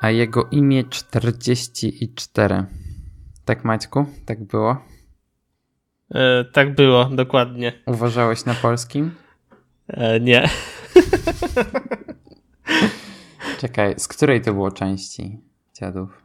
[0.00, 2.64] a jego imię 44.
[3.44, 4.06] Tak, Maćku?
[4.26, 4.84] Tak było?
[6.14, 7.72] E, tak było, dokładnie.
[7.86, 9.14] Uważałeś na polskim?
[9.88, 10.48] E, nie.
[13.60, 15.40] Czekaj, z której to było części
[15.74, 16.24] dziadów?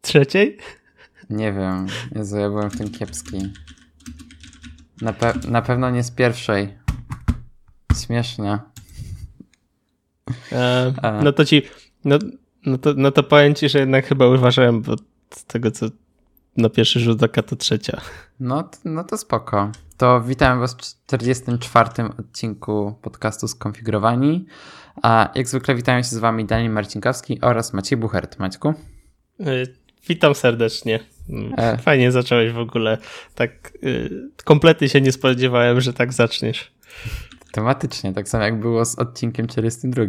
[0.00, 0.58] Trzeciej?
[1.30, 1.86] Nie wiem.
[2.14, 3.52] Jezu, ja byłem w tym kiepski.
[5.00, 6.78] Na, pe na pewno nie z pierwszej.
[8.06, 8.73] Śmieszne.
[10.52, 10.92] E,
[11.22, 11.62] no to ci.
[12.04, 12.18] No,
[12.66, 14.96] no, to, no to powiem ci, że jednak chyba uważałem, bo
[15.30, 15.86] z tego co
[16.56, 18.00] na pierwszy rzut oka to trzecia.
[18.40, 19.72] No, no to spoko.
[19.96, 21.90] To witam was w 44.
[22.18, 24.46] odcinku podcastu Skonfigurowani.
[25.02, 28.38] A jak zwykle witają się z wami Daniel Marcinkowski oraz Maciej Buchert.
[28.38, 28.68] Maćku?
[29.40, 29.44] E,
[30.08, 31.00] witam serdecznie.
[31.28, 31.78] Mm, e.
[31.78, 32.98] Fajnie zacząłeś w ogóle.
[33.34, 36.72] Tak y, kompletnie się nie spodziewałem, że tak zaczniesz.
[37.54, 40.02] Tematycznie, tak samo jak było z odcinkiem 42.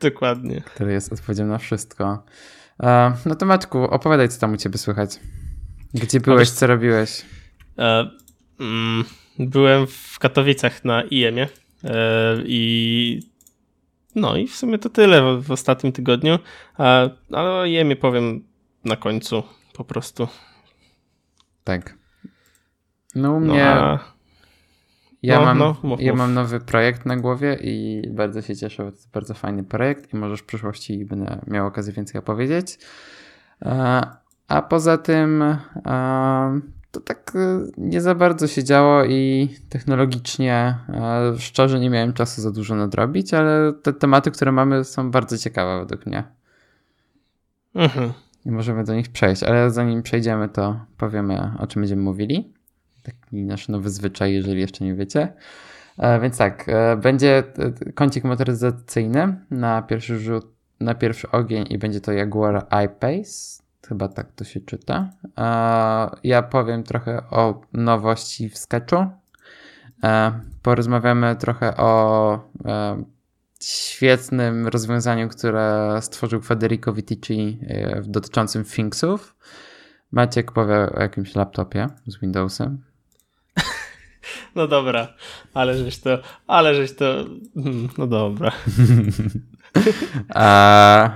[0.00, 0.60] Dokładnie.
[0.60, 2.24] Który jest odpowiedzią na wszystko.
[2.82, 5.20] E, no to Maćku, opowiadaj, co tam u ciebie słychać.
[5.94, 7.24] Gdzie byłeś, co robiłeś?
[7.78, 8.10] E,
[8.60, 9.04] mm,
[9.38, 11.48] byłem w Katowicach na IEM-ie
[11.84, 13.22] e, i
[14.14, 16.38] no i w sumie to tyle w, ostatnim tygodniu.
[16.78, 18.44] A, ale o IEM-ie powiem
[18.84, 20.28] na końcu po prostu.
[21.64, 21.98] Tak.
[23.14, 23.64] No u no mnie...
[23.64, 24.15] No,
[25.26, 28.84] ja, no, mam, no, mów, ja mam nowy projekt na głowie i bardzo się cieszę,
[28.84, 32.78] bo to jest bardzo fajny projekt i może w przyszłości będę miał okazję więcej opowiedzieć.
[33.62, 34.02] E,
[34.48, 36.60] a poza tym e,
[36.90, 40.78] to tak e, nie za bardzo się działo i technologicznie
[41.38, 45.78] szczerze nie miałem czasu za dużo nadrobić, ale te tematy, które mamy są bardzo ciekawe
[45.78, 46.24] według mnie.
[47.74, 48.12] Mhm.
[48.44, 52.55] I możemy do nich przejść, ale zanim przejdziemy, to powiemy o czym będziemy mówili
[53.06, 55.32] taki nasz nowy zwyczaj, jeżeli jeszcze nie wiecie.
[55.98, 60.46] E, więc tak, e, będzie e, kącik motoryzacyjny na pierwszy rzut,
[60.80, 63.62] na pierwszy ogień i będzie to Jaguar I-Pace.
[63.88, 65.10] Chyba tak to się czyta.
[66.24, 69.06] Ja powiem trochę o nowości w Sketchu.
[70.62, 72.38] Porozmawiamy trochę o
[73.62, 77.60] świetnym rozwiązaniu, które stworzył Federico Vitici
[78.02, 79.36] dotyczącym Thingsów.
[80.12, 82.82] Maciek powie o jakimś laptopie z Windowsem.
[84.54, 85.14] No dobra,
[85.54, 88.52] ale żeś to, ale żeś to, hmm, no dobra.
[90.34, 91.10] A,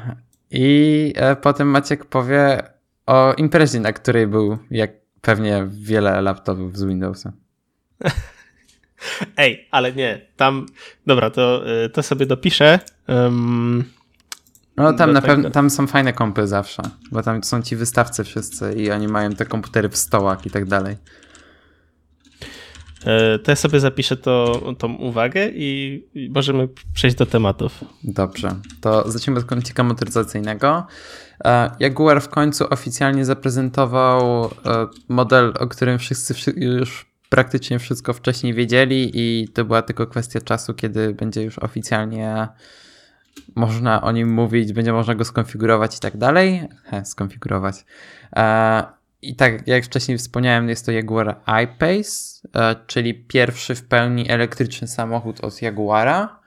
[0.51, 2.63] I e, potem Maciek powie
[3.07, 7.33] o imprezie, na której był, jak pewnie wiele laptopów z Windowsa.
[9.37, 10.67] Ej, ale nie, tam,
[11.07, 12.79] dobra, to, e, to sobie dopiszę.
[13.09, 13.85] Um,
[14.77, 16.83] no tam na pewno, tam są fajne kompy zawsze,
[17.13, 20.65] bo tam są ci wystawcy wszyscy i oni mają te komputery w stołach i tak
[20.65, 20.97] dalej.
[23.07, 27.85] E, to ja sobie zapiszę to, tą uwagę i możemy przejść do tematów.
[28.05, 30.87] Dobrze, to zacznijmy od kącika motoryzacyjnego.
[31.45, 34.51] E, Jaguar w końcu oficjalnie zaprezentował e,
[35.09, 40.75] model, o którym wszyscy już praktycznie wszystko wcześniej wiedzieli i to była tylko kwestia czasu,
[40.75, 42.49] kiedy będzie już oficjalnie
[43.55, 46.69] można o nim mówić, będzie można go skonfigurować i tak dalej.
[46.85, 47.85] He, skonfigurować.
[49.23, 54.89] I tak jak wcześniej wspomniałem, jest to Jaguar I-Pace, e, czyli pierwszy w pełni elektryczny
[54.89, 56.41] samochód od Jaguara.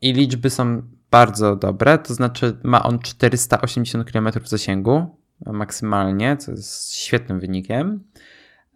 [0.00, 5.16] I liczby są bardzo dobre, to znaczy ma on 480 km zasięgu
[5.46, 8.04] maksymalnie, co jest świetnym wynikiem.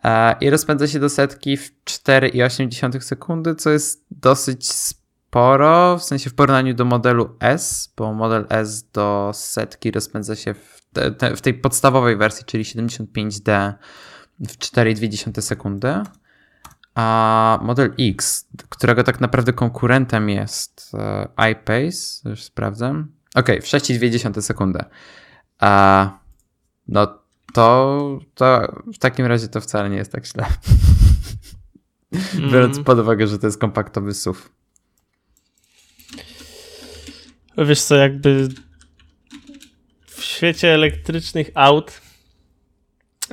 [0.04, 6.30] E, I rozpędza się do setki w 4,8 sekundy, co jest dosyć sporo, w sensie
[6.30, 11.36] w porównaniu do modelu S, bo model S do setki rozpędza się w te, te,
[11.36, 13.74] w tej podstawowej wersji, czyli 75D
[14.40, 15.94] w 4,2 sekundy,
[16.94, 23.12] a model X, którego tak naprawdę konkurentem jest e, iPace, już sprawdzam.
[23.34, 24.84] Ok, w 6,2 sekundy.
[25.58, 26.10] A
[26.88, 27.18] no
[27.52, 30.46] to, to w takim razie to wcale nie jest tak źle.
[32.34, 32.50] Mm.
[32.52, 34.40] Biorąc pod uwagę, że to jest kompaktowy SUV.
[37.58, 38.48] Wiesz co, jakby
[40.42, 42.00] świecie elektrycznych aut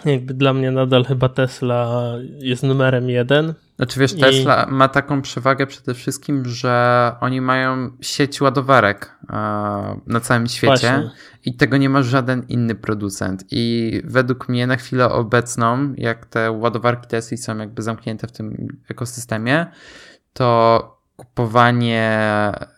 [0.06, 3.54] jakby dla mnie nadal chyba Tesla jest numerem jeden.
[3.76, 4.72] Znaczy wiesz, Tesla I...
[4.72, 9.34] ma taką przewagę przede wszystkim, że oni mają sieć ładowarek e,
[10.08, 11.12] na całym świecie Właśnie.
[11.46, 13.46] i tego nie ma żaden inny producent.
[13.52, 18.78] I według mnie na chwilę obecną, jak te ładowarki Tesla są jakby zamknięte w tym
[18.90, 19.66] ekosystemie,
[20.34, 22.22] to kupowanie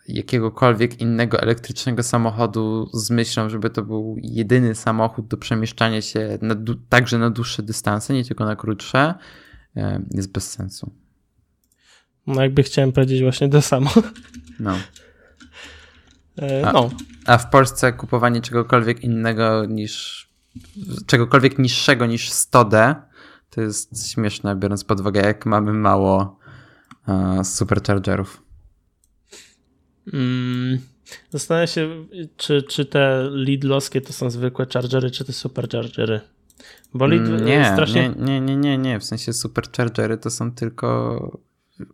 [0.07, 6.55] jakiegokolwiek innego elektrycznego samochodu z myślą, żeby to był jedyny samochód do przemieszczania się na,
[6.89, 9.13] także na dłuższe dystanse, nie tylko na krótsze,
[10.11, 10.91] jest bez sensu.
[12.27, 13.89] No jakby chciałem powiedzieć właśnie to samo.
[14.59, 14.77] No.
[16.37, 16.89] E, no.
[17.25, 20.27] A, a w Polsce kupowanie czegokolwiek innego niż
[21.05, 22.95] czegokolwiek niższego niż 100D
[23.49, 26.39] to jest śmieszne, biorąc pod uwagę, jak mamy mało
[27.37, 28.43] uh, superchargerów.
[30.13, 30.79] Mm,
[31.29, 32.05] zastanawiam się,
[32.37, 36.21] czy, czy te Lidlowskie to są zwykłe chargery, czy te superchargery.
[36.93, 38.13] Bo Lidl mm, nie, strasznie...
[38.17, 41.41] nie, nie, nie, nie, w sensie superchargery to są tylko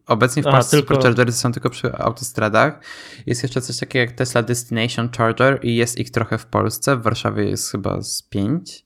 [0.08, 0.94] Obecnie w Polsce tylko...
[0.94, 2.80] superchargery są tylko przy autostradach.
[3.26, 6.98] Jest jeszcze coś takiego jak Tesla Destination Charger i jest ich trochę w Polsce.
[6.98, 8.86] W Warszawie jest chyba z pięć.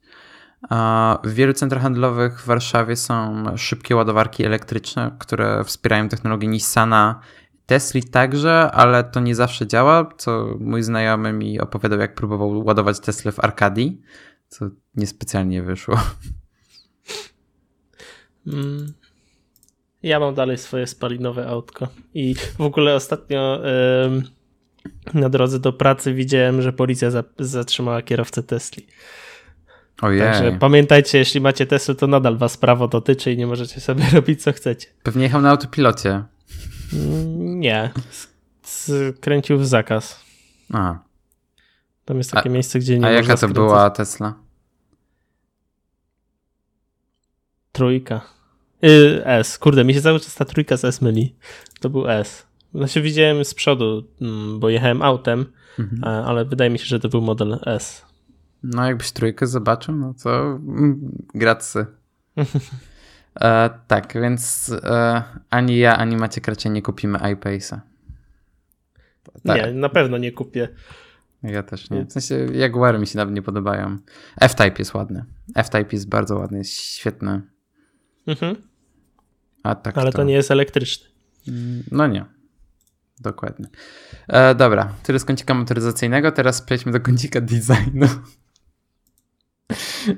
[1.23, 7.19] W wielu centrach handlowych w Warszawie są szybkie ładowarki elektryczne, które wspierają technologię Nissana,
[7.65, 12.99] Tesla także, ale to nie zawsze działa, co mój znajomy mi opowiadał, jak próbował ładować
[12.99, 14.01] Tesla w Arkadii,
[14.47, 15.97] co niespecjalnie wyszło.
[18.47, 18.93] Mm.
[20.03, 23.61] Ja mam dalej swoje spalinowe autko i w ogóle ostatnio
[25.13, 27.09] yy, na drodze do pracy widziałem, że policja
[27.39, 28.87] zatrzymała kierowcę Tesli.
[30.01, 30.21] Ojej.
[30.21, 34.44] Także pamiętajcie, jeśli macie Tesla, to nadal was prawo dotyczy i nie możecie sobie robić
[34.44, 34.88] co chcecie.
[35.03, 36.24] Pewnie jechał na autopilocie.
[36.94, 37.92] Mm, nie.
[38.63, 40.25] Skręcił w zakaz.
[40.74, 41.00] A.
[42.06, 43.56] Tam jest takie a, miejsce, gdzie nie A jaka to skręcać.
[43.56, 44.33] była Tesla?
[47.71, 48.21] Trójka.
[48.83, 49.57] Y, S.
[49.57, 51.36] Kurde, mi się cały czas ta trójka z S myli.
[51.80, 52.45] To był S.
[52.74, 55.45] Znaczy widziałem z przodu, mm, bo jechałem autem,
[55.80, 56.27] mhm.
[56.27, 58.10] ale wydaje mi się, że to był model S.
[58.63, 61.85] No jakbyś trójkę zobaczył, no to mm, gracy.
[63.41, 67.79] e, tak, więc e, ani ja, ani Maciek raczej nie kupimy iPace'a.
[69.45, 69.57] Tak.
[69.57, 70.69] Nie, na pewno nie kupię.
[71.43, 72.05] Ja też nie.
[72.05, 73.97] W sensie Jaguary mi się nawet nie podobają.
[74.41, 75.25] F-Type jest ładny.
[75.55, 77.41] F-Type jest bardzo ładny, jest świetny.
[78.27, 78.55] Mhm.
[79.63, 80.17] A tak Ale to...
[80.17, 81.09] to nie jest elektryczny.
[81.47, 82.25] Mm, no nie.
[83.19, 83.67] Dokładnie.
[84.27, 86.31] E, dobra, tyle z kącika motoryzacyjnego.
[86.31, 88.07] Teraz przejdźmy do kącika designu.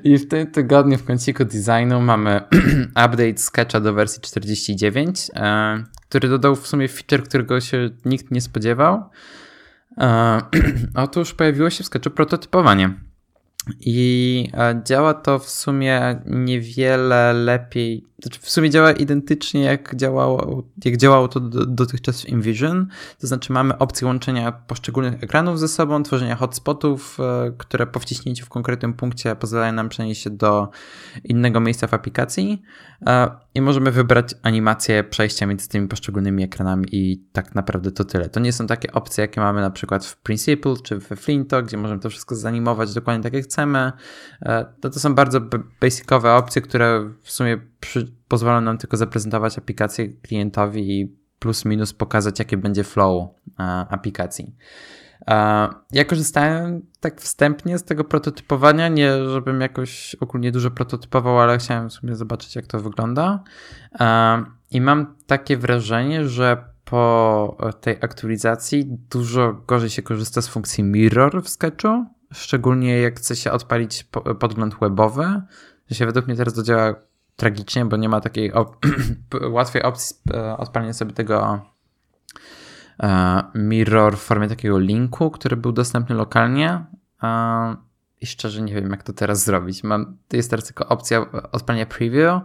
[0.04, 2.40] I w tym tygodniu w kąciku designu mamy
[3.06, 8.40] update Sketcha do wersji 49, e, który dodał w sumie feature, którego się nikt nie
[8.40, 9.02] spodziewał.
[9.98, 10.40] E,
[10.94, 12.94] otóż pojawiło się w Sketchu prototypowanie.
[13.80, 20.62] I e, działa to w sumie niewiele lepiej, znaczy w sumie działa identycznie jak działało,
[20.84, 22.86] jak działało to dotychczas w InVision.
[23.20, 28.46] To znaczy mamy opcję łączenia poszczególnych ekranów ze sobą, tworzenia hotspotów, e, które po wciśnięciu
[28.46, 30.68] w konkretnym punkcie pozwalają nam przenieść się do
[31.24, 32.62] innego miejsca w aplikacji
[33.06, 38.28] e, i możemy wybrać animację przejścia między tymi poszczególnymi ekranami i tak naprawdę to tyle.
[38.28, 41.76] To nie są takie opcje, jakie mamy na przykład w Principle czy w Flinto, gdzie
[41.76, 43.92] możemy to wszystko zanimować dokładnie tak jak chcemy.
[44.80, 45.40] To, to są bardzo
[45.80, 51.92] basicowe opcje, które w sumie przy, pozwolą nam tylko zaprezentować aplikację klientowi i plus minus
[51.92, 53.28] pokazać, jakie będzie flow
[53.58, 54.56] e, aplikacji.
[55.26, 61.58] E, ja korzystałem tak wstępnie z tego prototypowania, nie żebym jakoś ogólnie dużo prototypował, ale
[61.58, 63.44] chciałem sobie zobaczyć, jak to wygląda.
[64.00, 70.84] E, I mam takie wrażenie, że po tej aktualizacji dużo gorzej się korzysta z funkcji
[70.84, 74.04] mirror w Sketchu, szczególnie jak chce się odpalić
[74.40, 75.42] podgląd webowy.
[75.88, 76.94] To się według mnie teraz dodziała
[77.36, 78.86] tragicznie, bo nie ma takiej op
[79.56, 81.60] łatwej opcji e, odpalenia sobie tego
[83.02, 86.84] e, mirror w formie takiego linku, który był dostępny lokalnie.
[87.22, 87.76] E,
[88.20, 89.84] I szczerze nie wiem, jak to teraz zrobić.
[89.84, 92.42] Mam, jest teraz tylko opcja odpalenia preview,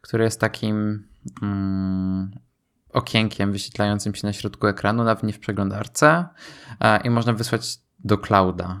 [0.00, 1.06] który jest takim
[1.42, 2.30] mm,
[2.92, 6.26] okienkiem wyświetlającym się na środku ekranu, nawet nie w przeglądarce,
[7.04, 8.80] i można wysłać do clouda.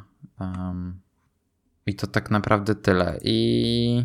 [1.86, 3.18] I to tak naprawdę tyle.
[3.22, 4.04] I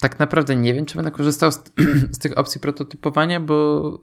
[0.00, 1.62] tak naprawdę nie wiem, czy będę korzystał z,
[2.14, 4.00] z, tych opcji prototypowania, bo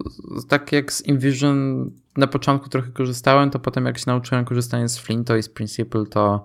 [0.47, 4.97] tak jak z InVision na początku trochę korzystałem, to potem jak się nauczyłem korzystania z
[4.97, 6.43] Flinto i z Principle, to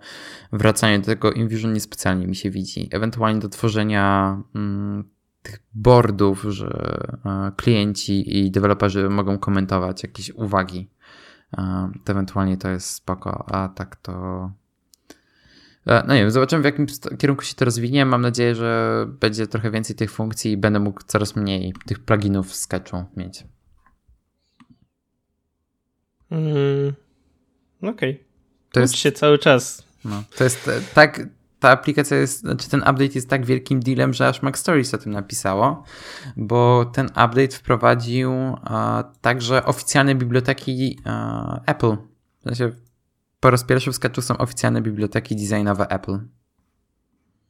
[0.53, 2.89] wracanie do tego InVision niespecjalnie mi się widzi.
[2.91, 5.05] Ewentualnie do tworzenia mm,
[5.43, 10.91] tych boardów, że e, klienci i deweloperzy mogą komentować jakieś uwagi.
[11.59, 14.51] E, ewentualnie to jest spoko, a tak to
[15.89, 16.87] no nie wiem, zobaczymy w jakim
[17.19, 18.07] kierunku się to rozwinie.
[18.07, 22.49] Mam nadzieję, że będzie trochę więcej tych funkcji i będę mógł coraz mniej tych pluginów
[22.49, 23.45] w Sketchu mieć.
[26.31, 26.93] Mm,
[27.83, 28.11] Okej.
[28.11, 28.25] Okay.
[28.73, 29.85] To jest się cały czas.
[30.05, 31.29] No, to jest e, tak,
[31.61, 34.99] ta aplikacja jest, znaczy ten update jest tak wielkim dealem, że aż Mac Stories o
[34.99, 35.85] tym napisało,
[36.37, 41.97] bo ten update wprowadził a, także oficjalne biblioteki a, Apple.
[42.39, 42.73] W sensie
[43.41, 46.19] po raz pierwszy w Sketchu są oficjalne biblioteki designowe Apple.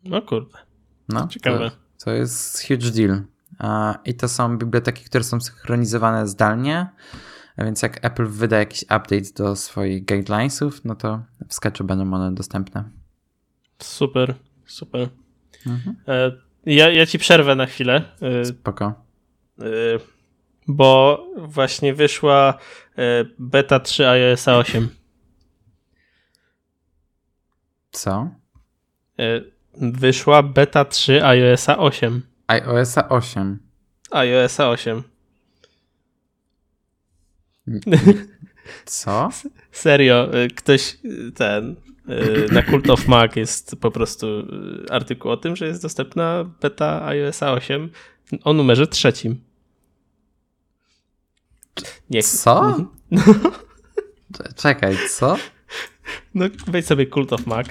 [0.04, 0.58] No kurde.
[1.08, 1.70] No, Ciekawe.
[1.70, 3.22] To, to jest huge deal.
[4.04, 6.86] I to są biblioteki, które są synchronizowane zdalnie.
[7.58, 12.34] Więc jak Apple wyda jakiś update do swoich guidelinesów, no to w Sketchu będą one
[12.34, 12.84] dostępne.
[13.78, 14.34] Super,
[14.66, 15.08] super.
[15.66, 15.96] Mhm.
[16.08, 16.32] E,
[16.66, 18.02] ja, ja ci przerwę na chwilę.
[18.20, 18.94] E, Spoko.
[19.60, 19.64] E,
[20.68, 22.58] bo właśnie wyszła
[23.38, 24.88] beta 3 iOS 8.
[28.02, 28.30] Co?
[29.74, 32.22] Wyszła beta 3 iOS 8.
[32.46, 33.58] iOS 8.
[34.10, 35.02] iOS 8.
[38.84, 39.28] Co?
[39.72, 40.98] Serio, ktoś
[41.34, 41.76] ten
[42.08, 46.44] Y, na Cult of Mac jest po prostu y, artykuł o tym, że jest dostępna
[46.60, 47.90] beta iOS 8
[48.44, 49.40] o numerze trzecim.
[52.10, 52.22] Nie.
[52.22, 52.76] Co?
[54.62, 55.36] Czekaj, co?
[56.34, 57.66] No wejdź sobie Cult of Mac.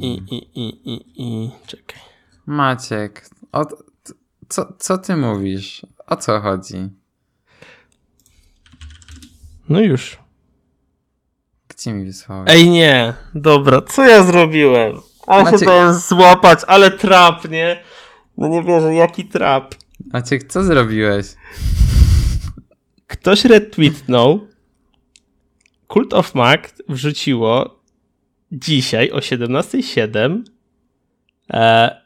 [0.00, 2.00] I, i, i, i, i, czekaj.
[2.46, 3.66] Maciek, o,
[4.48, 5.86] co, co ty mówisz?
[6.06, 6.88] O co chodzi?
[9.68, 10.18] No już.
[11.68, 12.50] Gdzie mi wysłałeś?
[12.50, 15.00] Ej nie, dobra, co ja zrobiłem?
[15.26, 15.60] A Maciek...
[15.60, 17.82] się dałem złapać, ale trap, nie?
[18.38, 19.74] No nie wierzę, jaki trap.
[20.12, 21.26] Maciek, co zrobiłeś?
[23.06, 24.46] Ktoś retweetnął
[25.92, 27.80] Cult of Mac wrzuciło
[28.52, 30.42] dzisiaj o 17.07
[31.50, 32.04] e,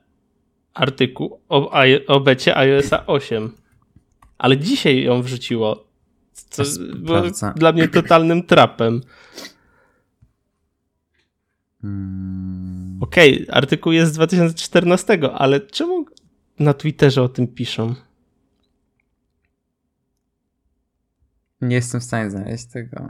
[0.75, 1.71] artykuł o,
[2.07, 3.53] o becie iOS 8.
[4.39, 5.89] Ale dzisiaj ją wrzuciło.
[6.33, 6.63] Co
[6.95, 7.23] było
[7.57, 9.01] dla mnie totalnym trapem.
[11.83, 12.99] Hmm.
[13.01, 16.05] Okej, okay, artykuł jest z 2014, ale czemu
[16.59, 17.95] na Twitterze o tym piszą?
[21.61, 23.09] Nie jestem w stanie znaleźć tego.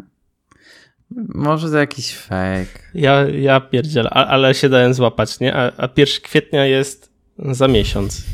[1.35, 2.79] Może to jakiś fake.
[2.95, 5.55] Ja, ja pierdzielę, ale się dałem złapać, nie?
[5.55, 8.25] A, a 1 kwietnia jest za miesiąc.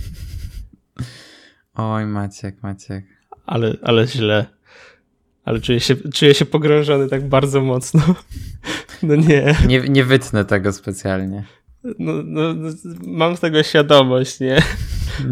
[1.74, 3.04] Oj, Maciek, Maciek.
[3.46, 4.46] Ale, ale źle.
[5.44, 8.02] Ale czuję się, czuję się pogrążony tak bardzo mocno.
[9.02, 9.54] No nie.
[9.66, 11.44] Nie, nie wytnę tego specjalnie.
[11.98, 12.70] No, no, no
[13.06, 14.62] mam z tego świadomość, nie?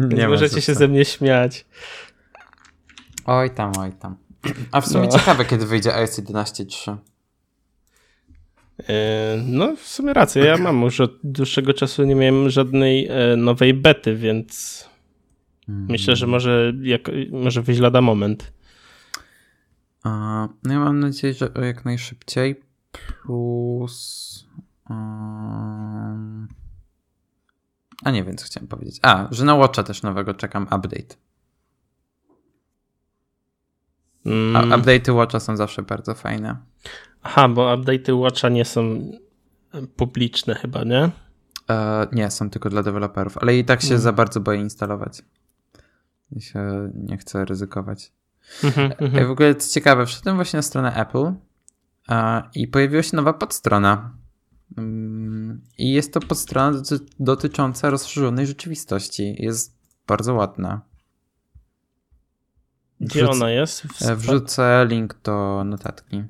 [0.07, 1.65] nie możecie się ze mnie śmiać.
[3.25, 4.15] Oj tam, oj tam.
[4.71, 5.11] A w sumie no.
[5.11, 6.97] ciekawe, kiedy wyjdzie iOS 11.3.
[8.89, 10.45] E, no, w sumie rację.
[10.45, 14.83] Ja mam już od dłuższego czasu nie miałem żadnej e, nowej bety, więc
[15.69, 15.85] mm.
[15.89, 18.53] myślę, że może, jak, może wyjść lada moment.
[20.63, 22.61] No ja mam nadzieję, że jak najszybciej.
[22.91, 24.45] Plus.
[28.03, 28.99] A nie wiem, co chciałem powiedzieć.
[29.01, 31.15] A, że na Watcha też nowego czekam update.
[34.25, 34.55] Mm.
[34.55, 36.57] A update'y Watcha są zawsze bardzo fajne.
[37.23, 39.11] Aha, bo update'y Watcha nie są
[39.95, 41.09] publiczne chyba, nie?
[41.69, 44.01] E, nie, są tylko dla deweloperów, ale i tak się mm.
[44.01, 45.21] za bardzo boję instalować.
[46.31, 48.11] I się nie chcę ryzykować.
[48.63, 49.27] Mhm, mhm.
[49.27, 51.33] w ogóle co ciekawe, wszedłem właśnie na stronę Apple
[52.55, 54.17] i pojawiła się nowa podstrona.
[54.77, 56.81] Mm, I jest to podstrona
[57.19, 59.35] dotycząca rozszerzonej rzeczywistości.
[59.39, 59.77] Jest
[60.07, 60.81] bardzo ładna.
[63.03, 63.87] Gdzie ona jest?
[64.01, 66.23] E, wrzucę link do notatki.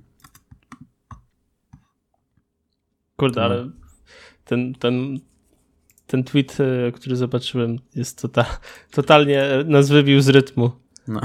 [3.16, 3.46] Kurde, no.
[3.46, 3.70] ale
[4.46, 5.20] ten, ten,
[6.08, 8.46] ten tweet, e, który zobaczyłem, jest tota,
[8.92, 10.72] totalnie nas wybił z rytmu.
[11.08, 11.22] No.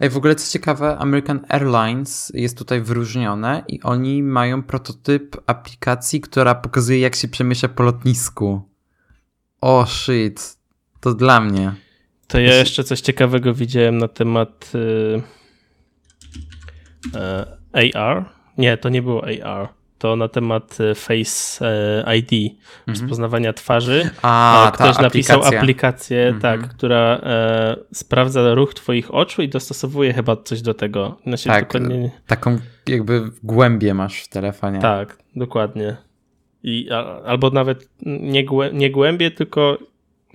[0.00, 6.20] Ej, w ogóle co ciekawe, American Airlines jest tutaj wyróżnione i oni mają prototyp aplikacji,
[6.20, 8.62] która pokazuje jak się przemieszcza po lotnisku.
[9.60, 10.58] O oh, shit,
[11.00, 11.83] to dla mnie.
[12.34, 15.22] To ja jeszcze coś ciekawego widziałem na temat yy,
[17.74, 18.24] yy, AR.
[18.58, 19.68] Nie, to nie było AR
[20.04, 21.64] to na temat e, Face
[22.16, 22.60] ID, mhm.
[22.86, 24.10] rozpoznawania twarzy.
[24.22, 26.40] A, Ktoś napisał aplikację, mhm.
[26.40, 31.18] tak, która e, sprawdza ruch twoich oczu i dostosowuje chyba coś do tego.
[31.26, 32.10] Znaczy, tak, nie...
[32.26, 34.78] taką jakby głębię masz w telefonie.
[34.78, 35.96] Tak, dokładnie.
[36.62, 39.78] I, a, albo nawet nie, głę, nie głębie, tylko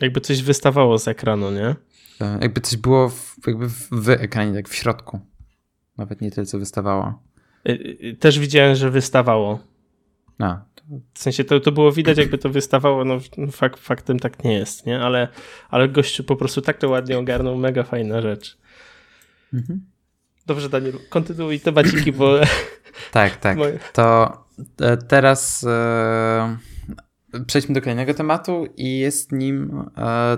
[0.02, 1.76] jakby coś wystawało z ekranu, nie?
[2.42, 5.20] Jakby coś było w, jakby w ekranie, tak w środku.
[5.98, 7.24] Nawet nie tyle, co wystawało.
[7.70, 9.60] Y, y, też widziałem, że wystawało.
[10.40, 10.62] A.
[11.14, 13.20] W sensie to, to było widać, jakby to wystawało, no
[13.52, 15.00] fakt, faktem tak nie jest, nie?
[15.00, 15.28] Ale,
[15.70, 18.58] ale gościu po prostu tak to ładnie ogarnął, mega fajna rzecz.
[19.54, 19.86] Mhm.
[20.46, 22.40] Dobrze, Daniel, kontynuuj te baciki, bo...
[23.12, 23.58] tak, tak.
[23.94, 24.38] To
[24.82, 26.58] e, teraz e,
[27.48, 30.38] przejdźmy do kolejnego tematu i jest nim e,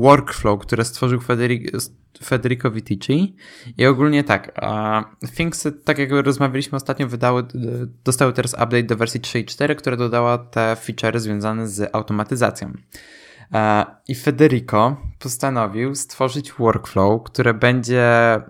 [0.00, 1.78] workflow, które stworzył Federico,
[2.24, 3.36] Federico Vitici.
[3.78, 4.60] I ogólnie tak,
[5.36, 7.44] Thingsy, tak jak rozmawialiśmy ostatnio, wydały,
[8.04, 12.72] dostały teraz update do wersji 3.4, która dodała te featurey związane z automatyzacją.
[13.54, 18.40] E, I Federico postanowił stworzyć workflow, które będzie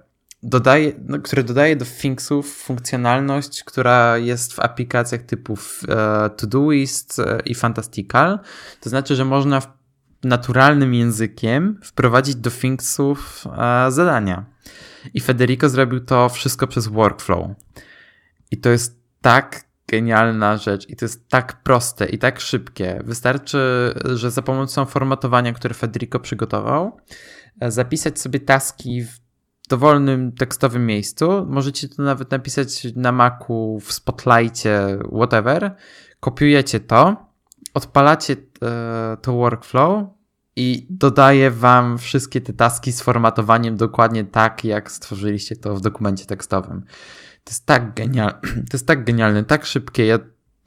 [0.42, 5.58] dodaje, no, które dodaje do Thingsów funkcjonalność, która jest w aplikacjach typu
[5.88, 8.38] e, Todoist e, i Fantastical.
[8.80, 9.60] To znaczy, że można
[10.24, 13.44] naturalnym językiem wprowadzić do Thingsów
[13.88, 14.44] zadania.
[15.14, 17.50] I Federico zrobił to wszystko przez workflow.
[18.50, 23.00] I to jest tak genialna rzecz i to jest tak proste i tak szybkie.
[23.04, 23.58] Wystarczy,
[24.04, 26.96] że za pomocą formatowania, które Federico przygotował,
[27.60, 29.20] e, zapisać sobie taski w
[29.68, 31.46] dowolnym tekstowym miejscu.
[31.46, 35.76] Możecie to nawet napisać na Macu, w Spotlightie, whatever.
[36.20, 37.26] Kopiujecie to,
[37.74, 38.36] odpalacie e,
[39.22, 40.04] to workflow
[40.56, 46.26] i dodaje wam wszystkie te taski z formatowaniem dokładnie tak, jak stworzyliście to w dokumencie
[46.26, 46.84] tekstowym.
[47.44, 48.40] To jest tak genialne,
[48.70, 50.06] to jest tak genialne, tak szybkie.
[50.06, 50.18] Ja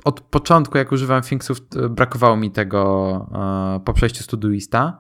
[0.04, 1.58] od początku, jak używam Thingsów,
[1.90, 4.98] brakowało mi tego uh, po przejściu Studuista.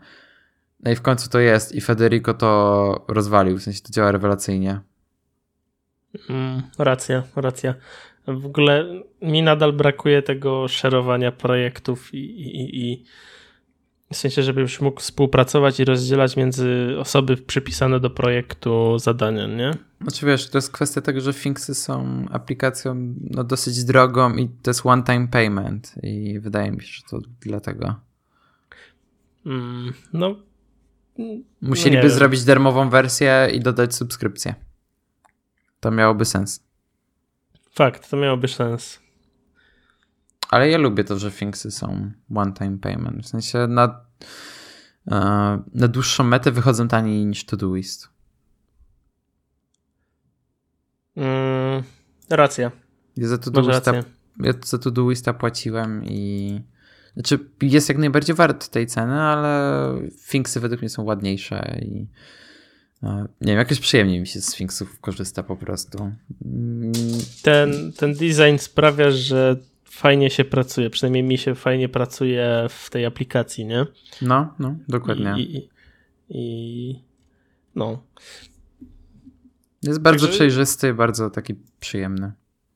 [0.79, 4.79] No i w końcu to jest i Federico to rozwalił, w sensie to działa rewelacyjnie.
[6.29, 7.73] Mm, racja, racja.
[8.27, 8.85] W ogóle
[9.21, 13.05] mi nadal brakuje tego szerowania projektów i, i, i
[14.13, 19.71] w sensie, żebyś mógł współpracować i rozdzielać między osoby przypisane do projektu zadania, nie?
[20.01, 24.69] Znaczy wiesz, to jest kwestia tego, że Finksy są aplikacją no, dosyć drogą i to
[24.69, 27.95] jest one-time payment i wydaje mi się, że to dlatego.
[29.45, 30.35] Mm, no.
[31.61, 34.55] Musieliby zrobić darmową wersję i dodać subskrypcję.
[35.79, 36.63] To miałoby sens.
[37.75, 38.99] Fakt, to miałoby sens.
[40.49, 43.25] Ale ja lubię to, że Finksy są one-time payment.
[43.25, 44.05] W sensie na,
[45.11, 45.15] e,
[45.73, 48.09] na dłuższą metę wychodzą taniej niż Todoist.
[51.15, 51.83] Mm,
[52.29, 52.71] racja.
[53.17, 53.93] Ja za Todoista,
[54.39, 56.61] ja za Todoista płaciłem i
[57.13, 62.07] znaczy jest jak najbardziej wart tej ceny, ale Finksy według mnie są ładniejsze i
[63.01, 66.11] nie wiem, jakoś przyjemniej mi się z Finksów korzysta po prostu.
[67.43, 73.05] Ten, ten design sprawia, że fajnie się pracuje, przynajmniej mi się fajnie pracuje w tej
[73.05, 73.85] aplikacji, nie?
[74.21, 75.33] No, no, dokładnie.
[75.37, 75.69] I, i,
[76.29, 76.99] i
[77.75, 78.03] no.
[79.83, 80.37] Jest bardzo Także...
[80.37, 82.31] przejrzysty, bardzo taki przyjemny.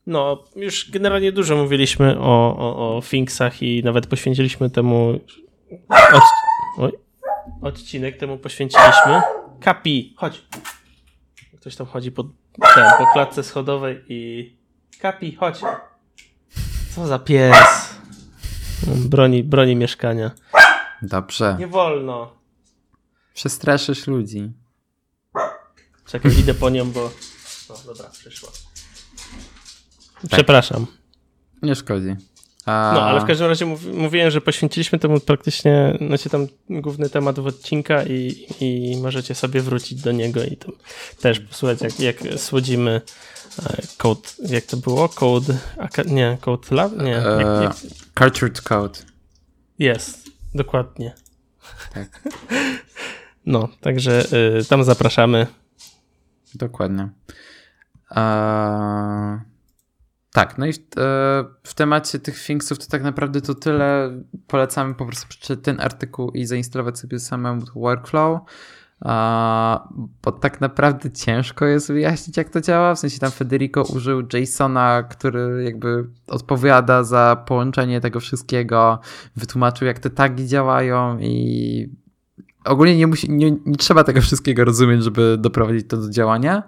[0.07, 5.19] No, już generalnie dużo mówiliśmy o, o, o Finksach i nawet poświęciliśmy temu
[6.77, 6.93] od,
[7.61, 9.21] odcinek temu poświęciliśmy.
[9.61, 10.45] Kapi, chodź.
[11.59, 12.23] Ktoś tam chodzi po,
[12.75, 14.53] ten, po klatce schodowej i
[14.99, 15.61] Kapi, chodź.
[16.95, 17.55] Co za pies.
[18.87, 20.31] Broni, broni mieszkania.
[21.01, 21.55] Dobrze.
[21.59, 22.33] Nie wolno.
[23.33, 24.51] Przestraszysz ludzi.
[26.05, 27.11] Czekaj, idę po nią, bo...
[27.69, 28.49] O, dobra, przyszła.
[30.21, 30.31] Tak.
[30.31, 30.85] Przepraszam.
[31.61, 32.15] Nie szkodzi.
[32.69, 32.91] A...
[32.93, 37.39] No, ale w każdym razie mów, mówiłem, że poświęciliśmy temu praktycznie, znaczy tam główny temat
[37.39, 40.71] w odcinka i, i możecie sobie wrócić do niego i tam
[41.21, 43.01] też posłuchać, jak, jak słodzimy
[43.65, 45.09] E, code, jak to było?
[45.09, 45.53] Code,
[46.05, 46.97] nie, Code Lab?
[46.97, 47.11] Nie.
[47.11, 47.75] Jak, e, jak...
[48.19, 48.99] Cartridge Code.
[49.79, 51.13] Jest, dokładnie.
[51.93, 52.09] Tak.
[53.45, 54.25] No, także
[54.59, 55.47] y, tam zapraszamy.
[56.55, 57.09] Dokładnie.
[60.33, 60.79] Tak, no i w, e,
[61.63, 64.21] w, temacie tych Thingsów to tak naprawdę to tyle.
[64.47, 68.41] Polecamy po prostu przeczytać ten artykuł i zainstalować sobie samemu workflow
[70.23, 72.95] bo tak naprawdę ciężko jest wyjaśnić, jak to działa.
[72.95, 78.99] W sensie tam Federico użył JSONa, który jakby odpowiada za połączenie tego wszystkiego,
[79.35, 81.89] wytłumaczył, jak te tagi działają i
[82.65, 86.63] ogólnie nie, musi, nie, nie, trzeba tego wszystkiego rozumieć, żeby doprowadzić to do działania.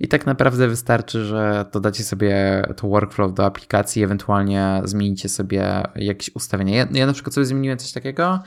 [0.00, 6.30] I tak naprawdę wystarczy, że dodacie sobie to workflow do aplikacji, ewentualnie zmienicie sobie jakieś
[6.34, 6.76] ustawienia.
[6.76, 8.40] Ja, ja na przykład sobie zmieniłem coś takiego,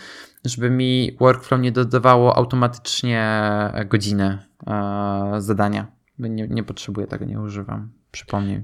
[0.45, 3.41] żeby mi workflow nie dodawało automatycznie
[3.89, 5.87] godziny e, zadania.
[6.19, 7.89] Nie, nie potrzebuję tego, nie używam.
[8.11, 8.63] Przypomnij.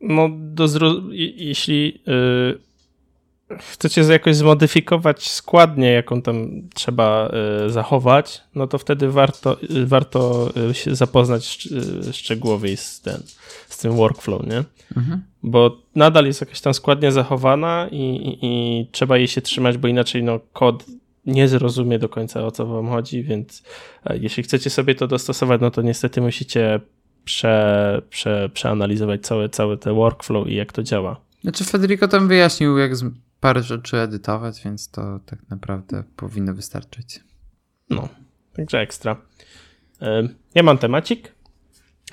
[0.00, 0.92] No, do zro...
[1.36, 2.60] jeśli yy,
[3.58, 10.52] chcecie jakoś zmodyfikować składnię, jaką tam trzeba yy, zachować, no to wtedy warto, yy, warto
[10.72, 11.68] się zapoznać
[12.12, 13.22] szczegółowiej z, ten,
[13.68, 14.64] z tym workflow, nie?
[14.96, 15.22] Mhm.
[15.42, 19.88] Bo nadal jest jakaś tam składnia zachowana i, i, i trzeba jej się trzymać, bo
[19.88, 20.84] inaczej no, kod
[21.26, 23.62] nie zrozumie do końca o co wam chodzi, więc
[24.04, 26.80] e, jeśli chcecie sobie to dostosować, no to niestety musicie
[27.24, 31.20] prze, prze, przeanalizować całe, całe te workflow i jak to działa.
[31.42, 32.96] Znaczy Federico tam wyjaśnił, jak
[33.42, 37.20] parę rzeczy edytować, więc to tak naprawdę powinno wystarczyć.
[37.90, 38.08] No,
[38.56, 39.16] także ekstra.
[40.02, 41.32] E, ja mam temacik,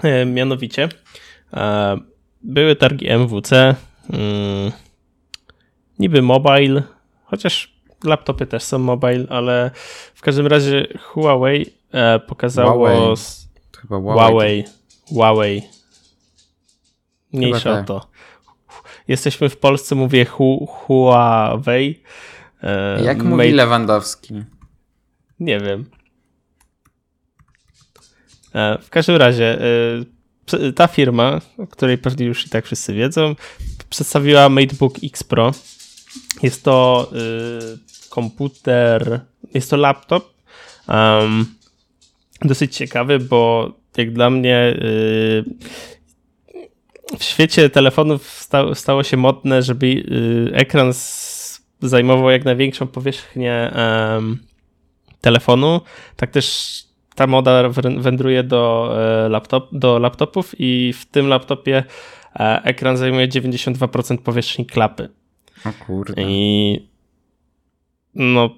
[0.03, 0.89] e, mianowicie
[2.41, 3.75] były targi MWC,
[4.09, 4.71] mm,
[5.99, 6.83] niby mobile,
[7.23, 9.71] chociaż laptopy też są mobile, ale
[10.15, 12.73] w każdym razie Huawei e, pokazało...
[12.73, 13.15] Huawei.
[13.81, 14.15] Chyba Huawei.
[14.15, 14.63] Huawei.
[15.07, 15.61] Huawei.
[17.33, 18.08] Mniejsza o to.
[19.09, 21.99] Jesteśmy w Polsce, mówię hu, Huawei.
[22.63, 24.33] E, Jak made- mówi Lewandowski?
[25.39, 25.85] Nie wiem.
[28.55, 33.35] E, W każdym razie, e, ta firma, o której pewnie już i tak wszyscy wiedzą,
[33.89, 35.51] przedstawiła MateBook X Pro.
[36.43, 39.19] Jest to y, komputer,
[39.53, 40.33] jest to laptop.
[40.87, 41.45] em,
[42.41, 45.43] dosyć ciekawy, bo jak dla mnie y,
[47.17, 50.93] w świecie telefonów sta, stało się modne, żeby y, ekran
[51.81, 53.71] zajmował jak największą powierzchnię
[55.21, 55.81] telefonu.
[56.15, 56.73] Tak też
[57.15, 58.93] ta moda wędruje do,
[59.25, 61.83] e, laptop, do laptopów i w tym laptopie
[62.35, 65.09] e, ekran zajmuje 92% powierzchni klapy.
[65.65, 66.13] O kurde.
[66.17, 66.89] I
[68.15, 68.49] no,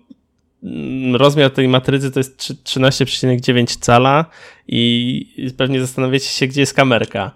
[1.14, 4.26] rozmiar tej matrycy to jest trzy- 13,9 cala
[4.68, 7.32] i pewnie zastanawiacie się, gdzie jest kamerka.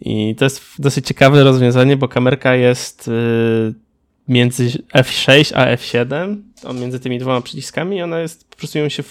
[0.00, 3.74] I to jest dosyć ciekawe rozwiązanie, bo kamerka jest y,
[4.28, 9.02] między F6 a F7, on między tymi dwoma przyciskami ona jest, po prostu się,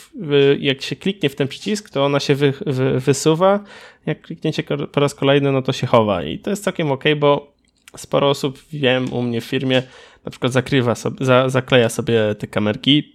[0.59, 3.63] jak się kliknie w ten przycisk, to ona się wy, wy, wysuwa,
[4.05, 6.23] jak klikniecie po raz kolejny, no to się chowa.
[6.23, 7.53] I to jest całkiem ok, bo
[7.97, 9.83] sporo osób, wiem, u mnie w firmie
[10.25, 13.14] na przykład zakrywa sobie, za, zakleja sobie te kamerki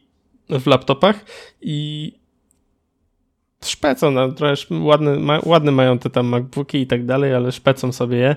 [0.59, 1.25] w laptopach
[1.61, 2.13] i
[3.65, 7.93] szpecą, no, trochę ładne, ma, ładne mają te tam MacBooki i tak dalej, ale szpecą
[7.93, 8.37] sobie je,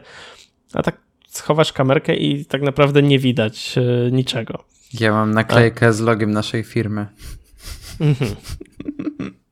[0.74, 0.98] a tak
[1.28, 4.64] schowasz kamerkę i tak naprawdę nie widać e, niczego.
[5.00, 7.08] Ja mam naklejkę z logiem naszej firmy.
[8.00, 8.36] Mhm.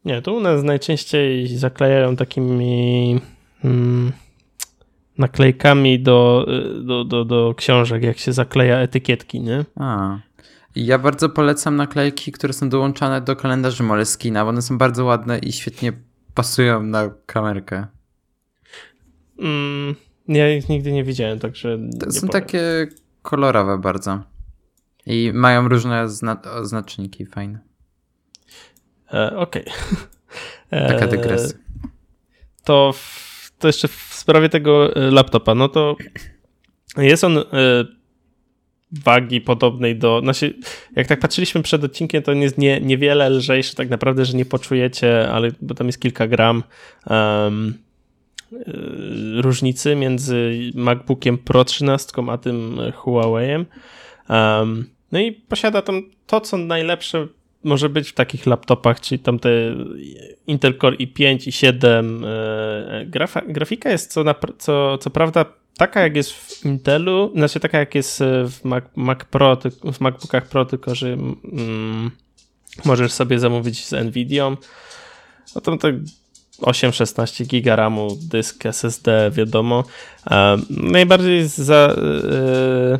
[0.06, 3.20] Nie, to u nas najczęściej zaklejają takimi
[3.64, 4.12] mm,
[5.18, 6.46] naklejkami do,
[6.80, 9.66] y, do, do, do książek, jak się zakleja etykietki, nie?
[9.76, 10.20] A.
[10.76, 15.40] Ja bardzo polecam naklejki, które są dołączane do kalendarzy Moleskina, bo one są bardzo ładne
[15.40, 15.94] i świetnie
[16.34, 17.88] pasują na kamerkę.
[19.40, 19.96] Mm,
[20.28, 21.80] ja ich nigdy nie widziałem, także.
[22.00, 22.32] To są powiem.
[22.32, 22.88] takie
[23.22, 24.24] kolorowe bardzo.
[25.06, 27.60] I mają różne zna znaczniki fajne.
[29.14, 29.66] E, Okej.
[30.70, 31.58] Taka E, dygresja.
[32.64, 35.96] To, w, to jeszcze w sprawie tego e, laptopa, no to
[36.98, 37.44] jest on e,
[38.92, 40.20] wagi podobnej do.
[40.24, 40.54] Znaczy,
[40.96, 44.46] jak tak patrzyliśmy przed odcinkiem, to on jest nie, niewiele lżejszy, tak naprawdę, że nie
[44.46, 46.64] poczujecie, ale bo tam jest kilka gram
[47.10, 47.52] e,
[49.42, 53.66] różnicy między MacBookiem Pro 13 a tym Huawei'em.
[54.30, 57.28] Um, no i posiada tam to, co najlepsze
[57.64, 59.50] może być w takich laptopach, czyli tam te
[60.48, 62.26] Intel Core i5 i 7.
[62.26, 64.24] e, Grafa, grafika jest co,
[64.58, 65.46] co, co prawda
[65.82, 69.58] taka jak jest w Intelu, znaczy taka jak jest e, w Mac, Mac Pro,
[69.94, 72.12] w MacBookach Pro, tylko że mm,
[72.86, 74.58] możesz sobie zamówić z Nvidią.
[75.56, 76.00] No tam te
[76.62, 79.84] 8-16 giga RAMu, dysk SSD, wiadomo.
[80.32, 83.00] E, najbardziej za, e,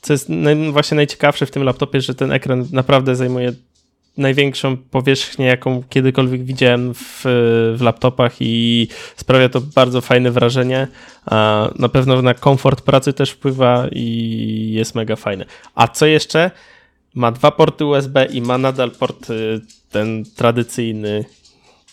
[0.00, 0.28] co jest
[0.70, 3.52] właśnie najciekawsze w tym laptopie, że ten ekran naprawdę zajmuje
[4.16, 7.22] największą powierzchnię, jaką kiedykolwiek widziałem w,
[7.76, 10.88] w laptopach i sprawia to bardzo fajne wrażenie.
[11.26, 15.44] A na pewno na komfort pracy też wpływa i jest mega fajny.
[15.74, 16.50] A co jeszcze?
[17.14, 19.28] Ma dwa porty USB i ma nadal port
[19.90, 21.24] ten tradycyjny,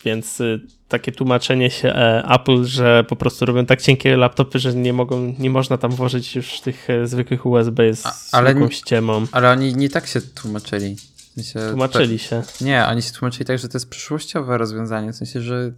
[0.05, 4.73] więc y, takie tłumaczenie się e, Apple, że po prostu robią tak cienkie laptopy, że
[4.73, 9.25] nie mogą, nie można tam włożyć już tych e, zwykłych USB jest A- ale ściemą.
[9.31, 10.95] Ale oni nie tak się tłumaczyli.
[11.43, 12.43] Sensie, Tłumaczyli się.
[12.61, 15.13] Nie, oni się tłumaczyli tak, że to jest przyszłościowe rozwiązanie.
[15.13, 15.71] W sensie, że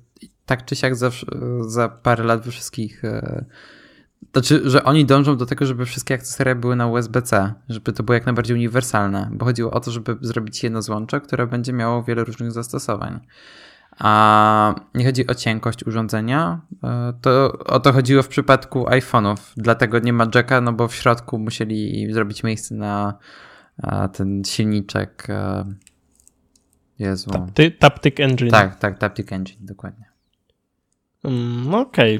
[0.45, 1.11] tak czy siak za,
[1.67, 3.05] za parę lat we wszystkich.
[3.05, 3.45] E,
[4.33, 8.13] znaczy, że oni dążą do tego, żeby wszystkie akcesoria były na USB-C, żeby to było
[8.13, 12.23] jak najbardziej uniwersalne, bo chodziło o to, żeby zrobić jedno złącze, które będzie miało wiele
[12.23, 13.19] różnych zastosowań.
[13.99, 19.37] A nie chodzi o cienkość urządzenia, e, to o to chodziło w przypadku iPhone'ów.
[19.57, 23.13] Dlatego nie ma jacka, no bo w środku musieli zrobić miejsce na
[23.83, 25.27] e, ten silniczek.
[25.29, 25.65] e,
[26.99, 27.29] Jezu.
[27.29, 28.51] Tapty, Taptic Engine.
[28.51, 30.05] Tak, tak, Taptic Engine, dokładnie.
[31.23, 32.19] Mm, Okej.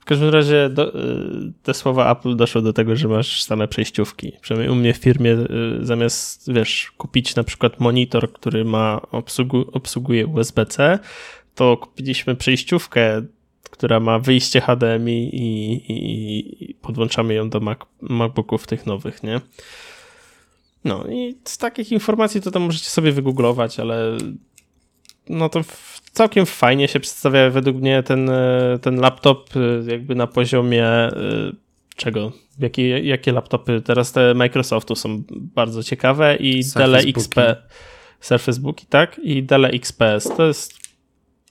[0.00, 4.32] W każdym razie do, y, te słowa Apple doszły do tego, że masz same przejściówki.
[4.40, 5.46] Przynajmniej u mnie w firmie y,
[5.80, 10.98] zamiast, wiesz, kupić na przykład monitor, który ma obsługu, obsługuje USB-C,
[11.54, 13.22] to kupiliśmy przejściówkę,
[13.70, 19.40] która ma wyjście HDMI i, i, i podłączamy ją do Mac, MacBooków tych nowych, nie?
[20.86, 24.18] No i z takich informacji to tam możecie sobie wygooglować, ale
[25.28, 25.60] no to
[26.12, 31.12] całkiem fajnie się przedstawia według mnie ten, e, ten laptop e, jakby na poziomie e,
[31.96, 32.32] czego?
[32.58, 37.34] jakie, jakie laptopy, teraz te Microsoftu są bardzo ciekawe i Dell XP,
[38.20, 39.20] Surface Booki, tak?
[39.22, 40.36] I Dell XPS.
[40.36, 40.85] To jest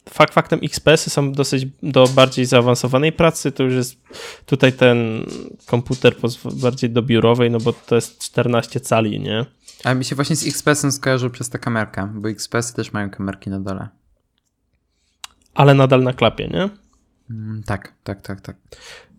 [0.09, 4.01] fakt faktem XPS-y są dosyć do bardziej zaawansowanej pracy, to już jest
[4.45, 5.25] tutaj ten
[5.65, 6.15] komputer
[6.53, 9.45] bardziej do biurowej, no bo to jest 14 cali, nie?
[9.83, 13.49] A mi się właśnie z XPS-em skojarzył przez tę kamerkę, bo XPS-y też mają kamerki
[13.49, 13.87] na dole.
[15.53, 16.69] Ale nadal na klapie, nie?
[17.29, 18.55] Mm, tak, tak, tak, tak.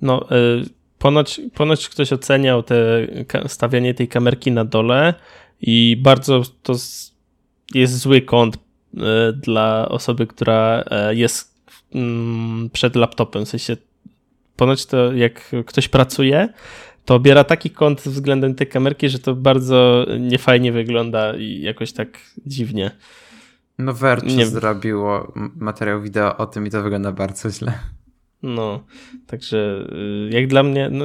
[0.02, 0.64] No, y,
[0.98, 3.06] ponoć, ponoć ktoś oceniał te
[3.46, 5.14] stawianie tej kamerki na dole
[5.60, 6.74] i bardzo to
[7.74, 8.65] jest zły kąt
[9.32, 11.54] dla osoby, która y, jest
[11.94, 13.44] mm, przed laptopem.
[13.44, 13.76] W sensie,
[14.56, 16.48] ponoć to jak ktoś pracuje,
[17.04, 22.18] to obiera taki kąt względem tej kamerki, że to bardzo niefajnie wygląda i jakoś tak
[22.46, 22.90] dziwnie.
[23.78, 24.46] No Verge nie...
[24.46, 27.78] zrobiło materiał wideo o tym i to wygląda bardzo źle.
[28.42, 28.84] No,
[29.26, 31.04] także y, jak dla mnie, no,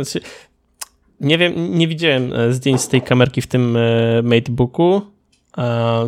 [1.21, 5.01] nie wiem, nie widziałem e, zdjęć z tej kamerki w tym e, Matebooku,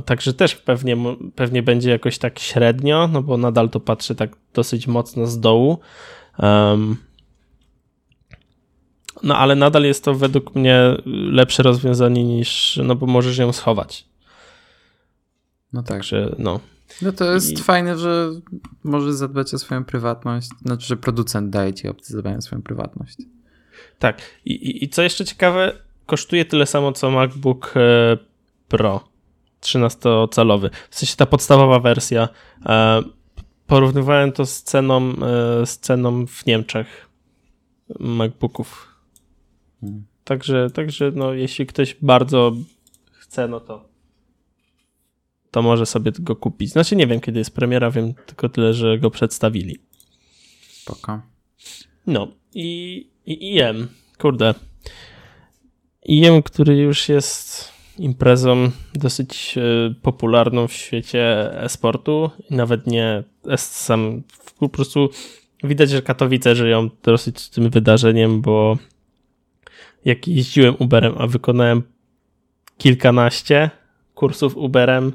[0.06, 0.98] także też pewnie,
[1.36, 5.80] pewnie będzie jakoś tak średnio, no bo nadal to patrzy tak dosyć mocno z dołu.
[9.24, 14.06] No ale nadal jest to według mnie lepsze rozwiązanie niż, no bo możesz ją schować.
[15.74, 15.90] No tak.
[15.90, 16.60] Także, no.
[17.02, 17.64] No to jest I...
[17.64, 18.30] fajne, że
[18.84, 23.18] możesz zadbać o swoją prywatność, znaczy, że producent daje ci opcję zadbania o swoją prywatność.
[24.00, 24.22] Tak.
[24.46, 25.74] I, i, I co jeszcze ciekawe,
[26.06, 28.18] kosztuje tyle samo co MacBook e,
[28.68, 29.13] Pro
[29.64, 30.70] 13-calowy.
[30.90, 32.30] W sensie ta podstawowa wersja.
[32.66, 33.02] E,
[33.68, 37.10] porównywałem to z ceną, e, z ceną w Niemczech
[38.00, 38.88] MacBooków.
[39.82, 40.06] Hmm.
[40.24, 42.52] Także, także no, jeśli ktoś bardzo
[43.12, 43.94] chce, no to
[45.54, 46.72] to może sobie go kupić.
[46.72, 49.78] Znaczy nie wiem, kiedy jest premiera, wiem tylko tyle, że go przedstawili.
[50.70, 51.22] Spoko.
[52.08, 54.54] No i, i IM, kurde.
[56.06, 63.24] IM, który już jest imprezą dosyć e, popularną w świecie e-sportu nawet nie
[63.58, 64.24] sam
[64.60, 65.10] po prostu
[65.64, 68.78] widać, że Katowice żyją dosyć tym wydarzeniem, bo
[70.06, 71.84] jak jeździłem Uberem, a wykonałem
[72.78, 73.70] kilkanaście
[74.16, 75.12] kursów Uberem,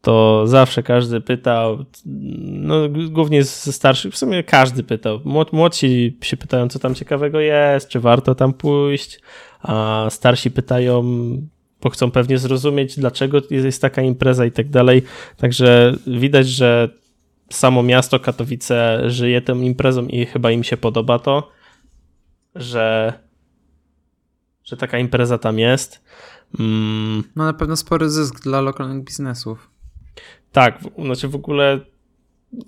[0.00, 1.84] to zawsze każdy pytał,
[2.44, 2.74] no
[3.10, 5.20] głównie ze starszych, w sumie każdy pytał.
[5.52, 9.20] Młodsi się pytają, co tam ciekawego jest, czy warto tam pójść,
[9.62, 11.02] a starsi pytają,
[11.80, 15.02] bo chcą pewnie zrozumieć, dlaczego jest taka impreza i tak dalej.
[15.36, 16.88] Także widać, że
[17.50, 21.50] samo miasto Katowice żyje tą imprezą i chyba im się podoba to,
[22.54, 23.12] że,
[24.64, 26.04] że taka impreza tam jest.
[26.58, 27.24] Mm.
[27.36, 29.70] No na pewno spory zysk dla lokalnych biznesów.
[30.52, 31.80] Tak, znaczy w ogóle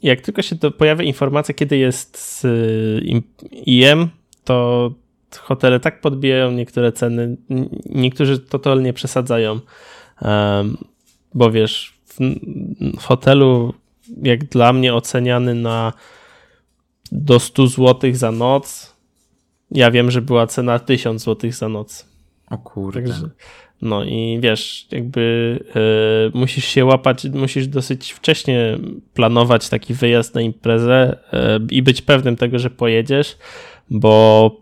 [0.03, 2.47] jak tylko się pojawia informacja, kiedy jest z
[3.67, 4.09] IM,
[4.45, 4.91] to
[5.37, 7.37] hotele tak podbijają niektóre ceny,
[7.87, 9.61] niektórzy totalnie przesadzają,
[11.35, 12.01] bo wiesz,
[13.01, 13.75] w hotelu
[14.23, 15.93] jak dla mnie oceniany na
[17.13, 18.97] do 100 zł za noc,
[19.71, 22.07] ja wiem, że była cena 1000 zł za noc.
[22.51, 23.03] O kurde.
[23.03, 23.29] Także,
[23.83, 25.59] no i wiesz, jakby
[26.35, 28.79] y, musisz się łapać, musisz dosyć wcześnie
[29.15, 33.39] planować taki wyjazd na imprezę y, i być pewnym tego, że pojedziesz,
[33.91, 34.60] bo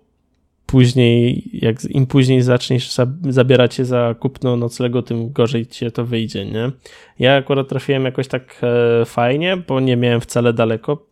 [0.69, 2.97] później, jak im później zaczniesz
[3.29, 6.71] zabierać się za kupno noclegu, tym gorzej ci to wyjdzie, nie?
[7.19, 11.07] Ja akurat trafiłem jakoś tak e, fajnie, bo nie miałem wcale daleko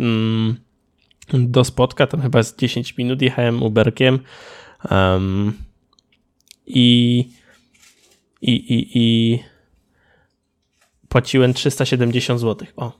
[0.00, 0.56] mm,
[1.34, 4.18] do spotka, tam chyba z 10 minut jechałem Uberkiem
[4.90, 5.52] um,
[6.66, 7.24] i
[8.42, 9.38] i, i, i
[11.08, 12.68] płaciłem 370 zł.
[12.76, 12.92] O.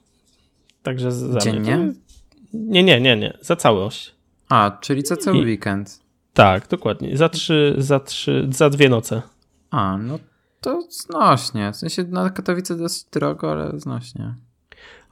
[0.83, 1.77] Także za Dziennie?
[1.77, 1.93] Mnie.
[2.53, 3.37] Nie, nie, nie, nie.
[3.41, 4.15] Za całość.
[4.49, 6.02] A, czyli za cały I, weekend.
[6.33, 7.17] Tak, dokładnie.
[7.17, 9.21] Za trzy, za trzy, za dwie noce.
[9.71, 10.19] A, no
[10.61, 11.71] to znośnie.
[11.71, 14.35] W sensie na Katowice dosyć drogo, ale znośnie.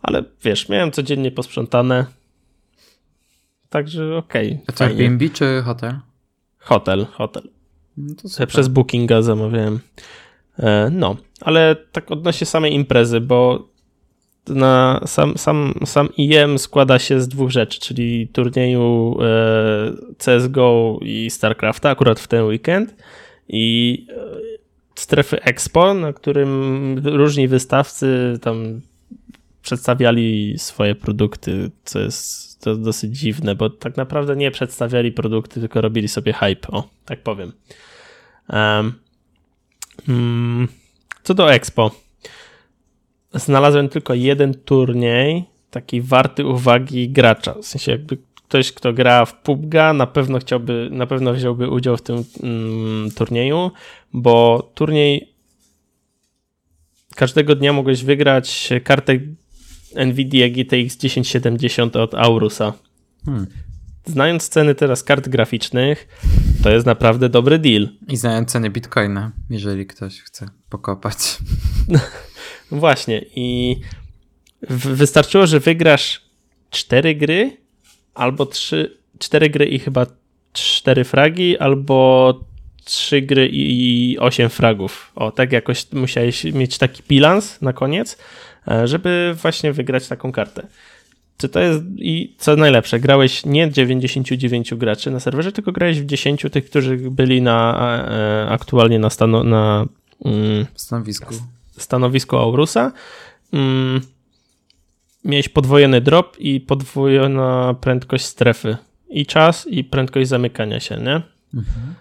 [0.02, 2.06] Ale wiesz, miałem codziennie posprzątane.
[3.70, 4.52] Także okej.
[4.54, 6.00] Okay, A to Airbnb czy hotel?
[6.58, 7.44] Hotel, hotel.
[7.98, 8.16] No
[8.48, 9.80] Przez Bookinga zamawiałem.
[10.60, 13.70] E, no, ale tak odnośnie samej imprezy, bo
[14.48, 21.30] na sam, sam, sam IM składa się z dwóch rzeczy, czyli turnieju e, CSGO i
[21.30, 22.96] StarCrafta, akurat w ten weekend
[23.50, 24.14] i e,
[24.96, 28.82] strefy Expo, na którym różni wystawcy tam
[29.62, 35.82] przedstawiali swoje produkty, co jest to dosyć dziwne, bo tak naprawdę nie przedstawiali produkty, tylko
[35.82, 37.52] robili sobie hype, o, tak powiem.
[38.50, 38.94] Um,
[41.24, 41.92] co do Expo,
[43.34, 49.44] znalazłem tylko jeden turniej, taki warty uwagi gracza, w sensie jakby ktoś, kto gra w
[49.44, 53.72] PUBG'a, na pewno chciałby, na pewno wziąłby udział w tym mm, turnieju,
[54.14, 55.34] bo turniej
[57.16, 59.14] każdego dnia mogłeś wygrać kartę
[60.06, 62.74] Nvidia GTX 1070 od Aurusa.
[63.26, 63.48] Hmm.
[64.06, 66.08] Znając ceny teraz kart graficznych,
[66.64, 67.90] to jest naprawdę dobry deal.
[68.08, 71.18] I znając ceny bitcoina, jeżeli ktoś chce pokopać.
[72.72, 73.78] Właśnie i
[74.70, 76.22] wystarczyło, że wygrasz
[76.70, 77.58] cztery gry
[78.14, 80.06] albo trzy, cztery gry i chyba
[80.54, 82.40] cztery fragi, albo
[82.84, 85.12] trzy gry i osiem fragów.
[85.16, 88.18] O, tak jakoś musiałeś mieć taki bilans na koniec,
[88.68, 90.68] e, żeby właśnie wygrać taką kartę.
[91.38, 96.06] Czy to jest i co najlepsze, grałeś nie 99 graczy na serwerze, tylko grałeś w
[96.06, 97.78] 10 tych, którzy byli na
[98.10, 99.86] e, aktualnie na, stano, na
[100.26, 101.36] mm, stanowisku.
[101.82, 102.92] Stanowisku Aurusa.
[103.54, 104.02] Mm,
[105.26, 108.78] miałeś podwojony drop i podwojona prędkość strefy.
[109.10, 111.22] I czas, i prędkość zamykania się, nie?
[111.54, 111.96] Mhm.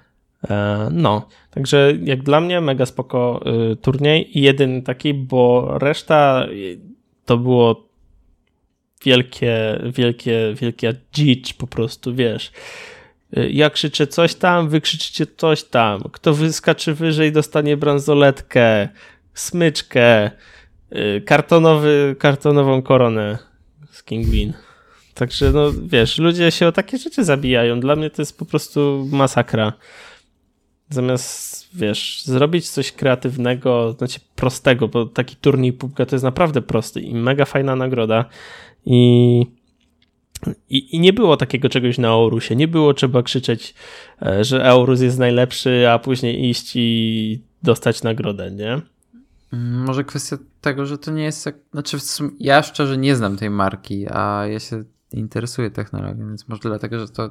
[0.90, 3.40] No, także jak dla mnie mega spoko
[3.72, 6.46] y, turniej i jeden taki, bo reszta
[7.24, 7.88] to było
[9.04, 12.52] wielkie, wielkie, wielkie dzicz po prostu, wiesz.
[13.36, 16.02] Y, ja krzyczę coś tam, wy krzyczycie coś tam.
[16.12, 18.88] Kto wyskaczy wyżej, dostanie bransoletkę,
[19.40, 20.30] smyczkę,
[20.92, 23.38] y, kartonowy, kartonową koronę
[23.90, 24.52] z King Bean.
[25.14, 27.80] Także no wiesz, ludzie się o takie rzeczy zabijają.
[27.80, 29.72] Dla mnie to jest po prostu masakra.
[30.90, 37.00] Zamiast, wiesz, zrobić coś kreatywnego, znaczy prostego, bo taki turniej pubka to jest naprawdę prosty
[37.00, 38.24] i mega fajna nagroda.
[38.86, 39.40] I,
[40.70, 42.56] i, I, nie było takiego czegoś na Aurusie.
[42.56, 43.74] Nie było trzeba krzyczeć,
[44.22, 48.80] e, że Aurus jest najlepszy, a później iść i dostać nagrodę, nie?
[49.52, 51.46] Mm, może kwestia tego, że to nie jest.
[51.46, 51.54] Jak...
[51.72, 51.98] Znaczy,
[52.38, 57.08] ja szczerze nie znam tej marki, a ja się interesuję technologią, więc może dlatego, że
[57.08, 57.30] to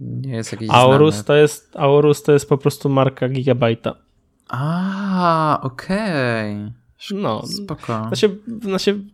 [0.00, 0.68] nie jest jakiś.
[0.70, 1.24] Aurus znany.
[1.24, 3.94] to jest Aurus to jest po prostu marka Gigabajta.
[4.48, 6.54] A, okej.
[6.54, 7.20] Okay.
[7.22, 8.04] No, spoko.
[8.08, 9.04] Znaczy, znaczy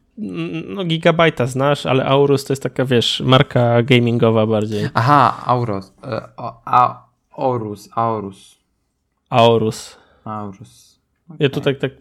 [0.69, 4.89] no Gigabajta znasz, ale Aurus to jest taka, wiesz, marka gamingowa bardziej.
[4.95, 5.93] Aha, Aurus.
[6.05, 6.29] E,
[6.65, 7.89] a, Aurus,
[9.35, 9.97] Aurus.
[11.39, 11.93] Ja tutaj tak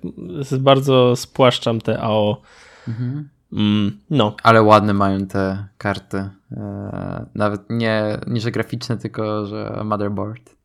[0.59, 2.41] bardzo spłaszczam te AO.
[2.87, 3.29] Mhm.
[3.53, 4.35] Mm, no.
[4.43, 6.29] Ale ładne mają te karty.
[6.51, 10.55] E, nawet nie, nie że graficzne, tylko że motherboard.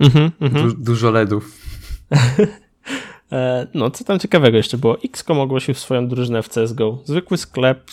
[0.00, 0.68] Mhm, mhm.
[0.68, 1.52] Du dużo LEDów.
[3.32, 4.96] E, no, co tam ciekawego jeszcze było?
[5.04, 7.02] XCOM ogłosił swoją drużynę w CSGO.
[7.04, 7.90] Zwykły sklep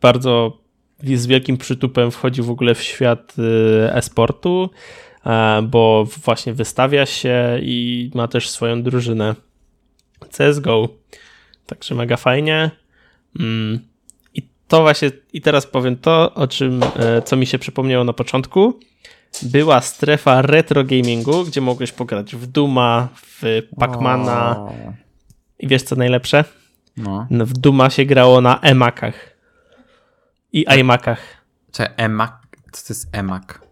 [0.00, 0.58] bardzo
[1.14, 4.70] z wielkim przytupem wchodzi w ogóle w świat y, e-sportu,
[5.62, 9.34] bo właśnie wystawia się i ma też swoją drużynę
[10.32, 10.88] CSGO.
[11.66, 12.70] Także mega fajnie.
[13.40, 13.80] Mm,
[14.34, 18.12] I to właśnie, i teraz powiem to, o czym, e, co mi się przypomniało na
[18.12, 18.80] początku
[19.42, 24.68] była strefa retro gamingu, gdzie mogłeś pograć w Duma, w Pacmana.
[25.58, 26.44] I wiesz co najlepsze?
[26.96, 27.26] No.
[27.30, 29.36] no w Duma się grało na emakach
[30.52, 31.20] i iMacach.
[31.72, 32.46] Czy emak?
[32.72, 33.65] Co to jest emak?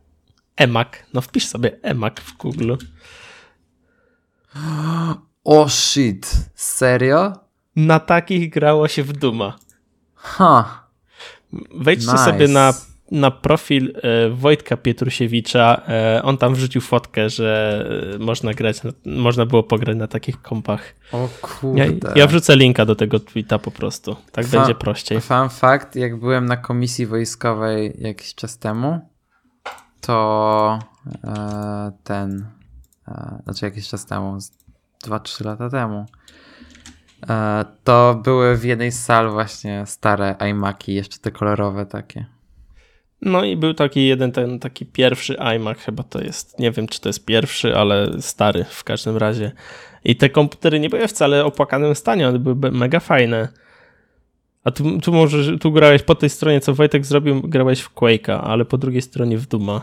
[0.57, 1.07] Emak.
[1.15, 2.75] No wpisz sobie emak w Google.
[5.45, 6.33] O oh shit.
[6.55, 7.33] Serio?
[7.77, 9.57] Na takich grało się w Duma.
[10.15, 10.63] Ha.
[10.63, 10.85] Huh.
[11.75, 12.25] Wejdźcie nice.
[12.25, 12.75] sobie na
[13.11, 19.47] na profil e, Wojtka Pietrusiewicza, e, on tam wrzucił fotkę, że e, można grać, można
[19.47, 20.95] było pograć na takich kompach.
[21.13, 22.09] O kurde.
[22.09, 24.17] Ja, ja wrzucę linka do tego tweeta po prostu.
[24.33, 25.21] Tak będzie prościej.
[25.21, 29.01] Fun fact, jak byłem na komisji wojskowej jakiś czas temu,
[30.07, 30.79] to
[31.25, 32.47] e, ten,
[33.09, 34.39] e, znaczy jakiś czas temu,
[35.07, 36.07] 2-3 lata temu,
[37.29, 42.27] e, to były w jednej z sal właśnie stare iMaki, jeszcze te kolorowe takie.
[43.23, 47.01] No i był taki jeden, ten taki pierwszy iMac, chyba to jest, nie wiem czy
[47.01, 49.53] to jest pierwszy, ale stary w każdym razie.
[50.05, 53.49] I te komputery nie były wcale opłakanym stanie, one były mega fajne.
[54.65, 58.41] A tu, tu może, tu grałeś po tej stronie, co Wojtek zrobił, grałeś w Quake'a,
[58.45, 59.83] ale po drugiej stronie w Duma.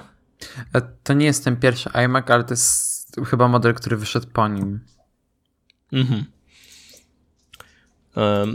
[1.04, 4.80] To nie jest ten pierwszy iMac, ale to jest chyba model, który wyszedł po nim.
[5.94, 6.26] Mhm.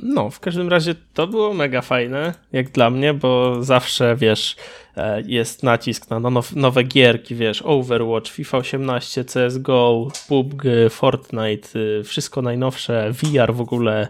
[0.02, 4.56] No, w każdym razie to było mega fajne, jak dla mnie, bo zawsze, wiesz,
[4.96, 6.20] e, jest nacisk na
[6.56, 14.08] nowe gierki, wiesz, Overwatch, FIFA 18, CSGO, PUBG, Fortnite, y, wszystko najnowsze, VR w ogóle.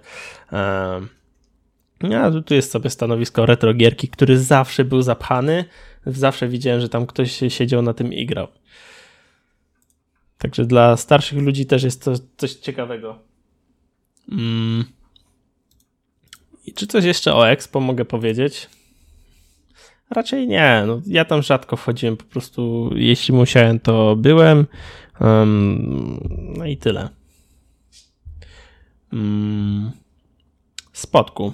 [2.03, 5.65] Ja, tu jest sobie stanowisko retro gierki, który zawsze był zapchany,
[6.07, 8.49] zawsze widziałem, że tam ktoś siedział na tym i grał.
[10.39, 13.19] Także dla starszych ludzi też jest to coś ciekawego.
[14.33, 14.85] Mm.
[16.67, 18.69] I czy coś jeszcze o Expo mogę powiedzieć?
[20.11, 20.85] Raczej nie.
[20.87, 24.67] No, ja tam rzadko wchodziłem, po prostu jeśli musiałem, to byłem.
[25.21, 27.09] Um, no i tyle.
[29.13, 29.91] Um,
[30.93, 31.53] spotku.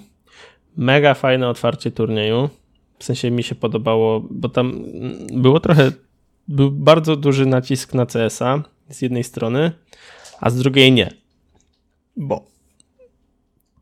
[0.76, 2.48] Mega fajne otwarcie turnieju.
[2.98, 4.84] W sensie mi się podobało, bo tam
[5.32, 5.92] było trochę,
[6.48, 9.72] był bardzo duży nacisk na CS-a z jednej strony,
[10.40, 11.10] a z drugiej nie.
[12.16, 12.46] Bo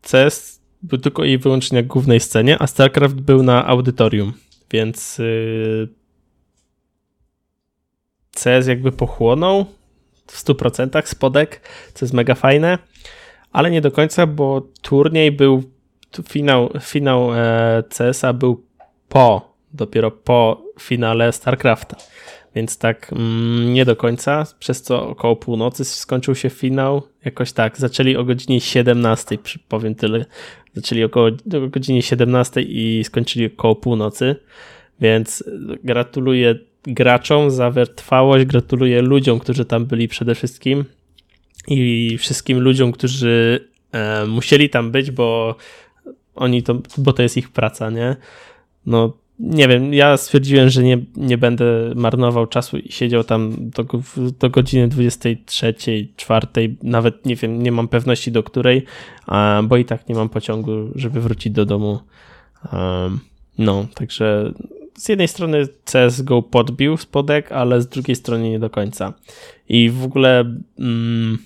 [0.01, 4.33] CS był tylko i wyłącznie na głównej scenie, a StarCraft był na audytorium,
[4.71, 5.87] więc yy,
[8.31, 9.65] CS jakby pochłonął
[10.27, 12.77] w 100% spodek, co jest mega fajne,
[13.51, 15.63] ale nie do końca, bo turniej był,
[16.29, 18.63] finał, finał e, CS-a był
[19.09, 21.97] po, dopiero po finale StarCrafta.
[22.55, 27.01] Więc tak mm, nie do końca, przez co około północy skończył się finał.
[27.25, 29.37] Jakoś tak, zaczęli o godzinie 17,
[29.69, 30.25] powiem tyle.
[30.75, 31.27] Zaczęli około
[31.65, 34.35] o godzinie 17 i skończyli około północy.
[35.01, 35.43] Więc
[35.83, 40.85] gratuluję graczom za wytrwałość, gratuluję ludziom, którzy tam byli przede wszystkim
[41.67, 45.55] i wszystkim ludziom, którzy e, musieli tam być, bo
[46.35, 48.15] oni to, bo to jest ich praca, nie?
[48.85, 51.65] No, nie wiem, ja stwierdziłem, że nie, nie będę
[51.95, 53.85] marnował czasu i siedział tam do,
[54.39, 55.73] do godziny 23,
[56.15, 56.47] 4,
[56.83, 58.85] nawet nie wiem, nie mam pewności do której,
[59.63, 61.99] bo i tak nie mam pociągu, żeby wrócić do domu.
[63.57, 64.53] No, także
[64.97, 69.13] z jednej strony CSGO podbił spodek, ale z drugiej strony nie do końca.
[69.69, 71.37] I w ogóle mm,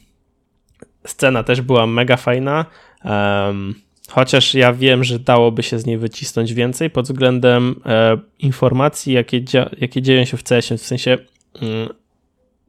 [1.06, 2.66] scena też była mega fajna.
[3.04, 9.14] Um, Chociaż ja wiem, że dałoby się z niej wycisnąć więcej pod względem e, informacji,
[9.14, 9.42] jakie,
[9.78, 11.18] jakie dzieją się w CS, w sensie
[11.62, 11.90] mm,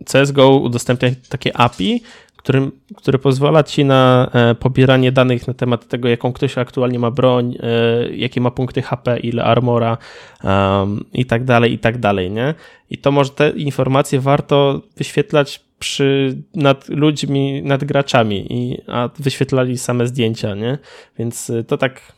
[0.05, 2.03] CSGO udostępnia takie API,
[2.47, 7.11] którym, które pozwala ci na e, pobieranie danych na temat tego, jaką ktoś aktualnie ma
[7.11, 9.99] broń, e, jakie ma punkty HP, ile armora
[10.45, 12.55] um, i tak dalej, i tak dalej, nie?
[12.91, 19.79] I to może te informacje warto wyświetlać przy, nad ludźmi, nad graczami, i, a wyświetlali
[19.79, 20.79] same zdjęcia, nie?
[21.19, 22.13] Więc y, to tak,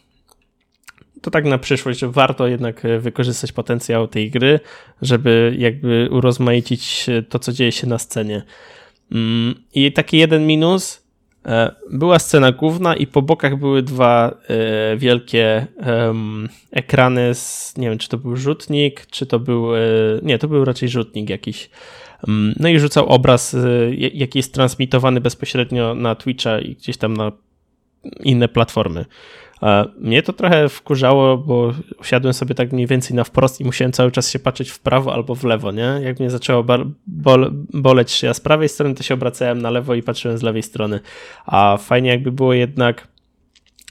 [1.23, 4.61] to tak na przyszłość, że warto jednak y, wykorzystać potencjał tej gry,
[5.03, 8.43] żeby jakby urozmaicić y, to, co dzieje się na scenie.
[9.13, 11.03] Mm, I taki jeden minus,
[11.47, 15.67] e, była scena główna i po bokach były dwa e, wielkie
[16.71, 19.81] ekrany z, nie wiem, czy to był rzutnik, czy to był, e,
[20.23, 21.71] nie, to był raczej rzutnik jakiś
[22.57, 27.33] no i rzucał obraz, y, jaki jest transmitowany bezpośrednio na Twitcha i gdzieś tam na
[28.25, 29.05] inne platformy.
[29.99, 34.11] Mnie to trochę wkurzało, bo usiadłem sobie tak mniej więcej na wprost i musiałem cały
[34.11, 36.01] czas się patrzeć w prawo albo w lewo, nie?
[36.03, 36.65] Jak mnie zaczęło
[37.07, 40.63] bol boleć szyja z prawej strony, to się obracałem na lewo i patrzyłem z lewej
[40.63, 41.01] strony.
[41.47, 43.09] A fajnie jakby było jednak,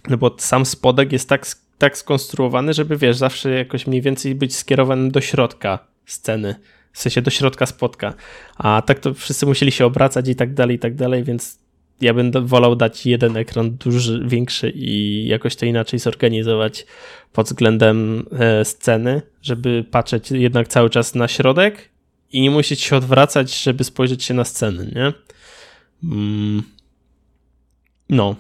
[0.09, 1.45] no bo sam spodek jest tak,
[1.77, 6.55] tak skonstruowany, żeby wiesz, zawsze jakoś mniej więcej być skierowany do środka sceny
[6.97, 8.13] w sensie do środka spotka.
[8.55, 11.59] A tak to wszyscy musieli się obracać i tak dalej, i tak dalej, więc
[12.01, 16.85] ja bym wolał dać jeden ekran duży, większy i jakoś to inaczej zorganizować
[17.33, 21.89] pod względem e, sceny, żeby patrzeć jednak cały czas na środek
[22.31, 25.13] i nie musieć się odwracać, żeby spojrzeć się na sceny, nie?
[26.03, 26.63] Mm.
[28.09, 28.35] No.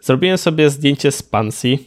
[0.00, 1.78] Zrobiłem sobie zdjęcie z Pansy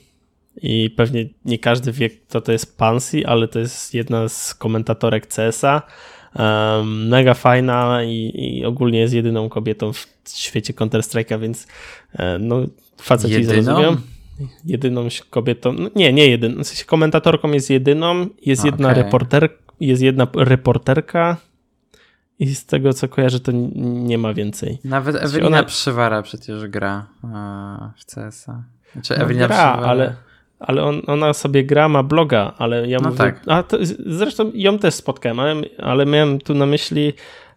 [0.61, 5.27] i pewnie nie każdy wie, kto to jest Pansy, ale to jest jedna z komentatorek
[5.27, 5.81] CS-a.
[6.35, 11.67] Um, mega fajna i, i, ogólnie jest jedyną kobietą w świecie Counter-Strike'a, więc
[12.13, 12.65] e, no,
[12.97, 13.63] faceci jedyną?
[13.63, 13.97] zrozumią.
[14.65, 19.49] Jedyną kobietą, no, nie, nie jedyną, w sensie komentatorką jest jedyną, jest jedna reporter,
[19.79, 21.37] jest jedna reporterka
[22.39, 23.51] i z tego co kojarzę to
[23.85, 24.79] nie ma więcej.
[24.83, 25.63] Nawet Ewelina ona...
[25.63, 27.07] Przywara przecież gra
[27.97, 28.63] w CS-a.
[28.93, 29.91] Znaczy no, Ewelina gra, Przywara...
[29.91, 30.15] ale
[30.59, 33.41] ale on, ona sobie gra, ma bloga, ale ja no mówię, tak.
[33.47, 37.13] a to, zresztą ją też spotkałem, ale, ale miałem tu na myśli,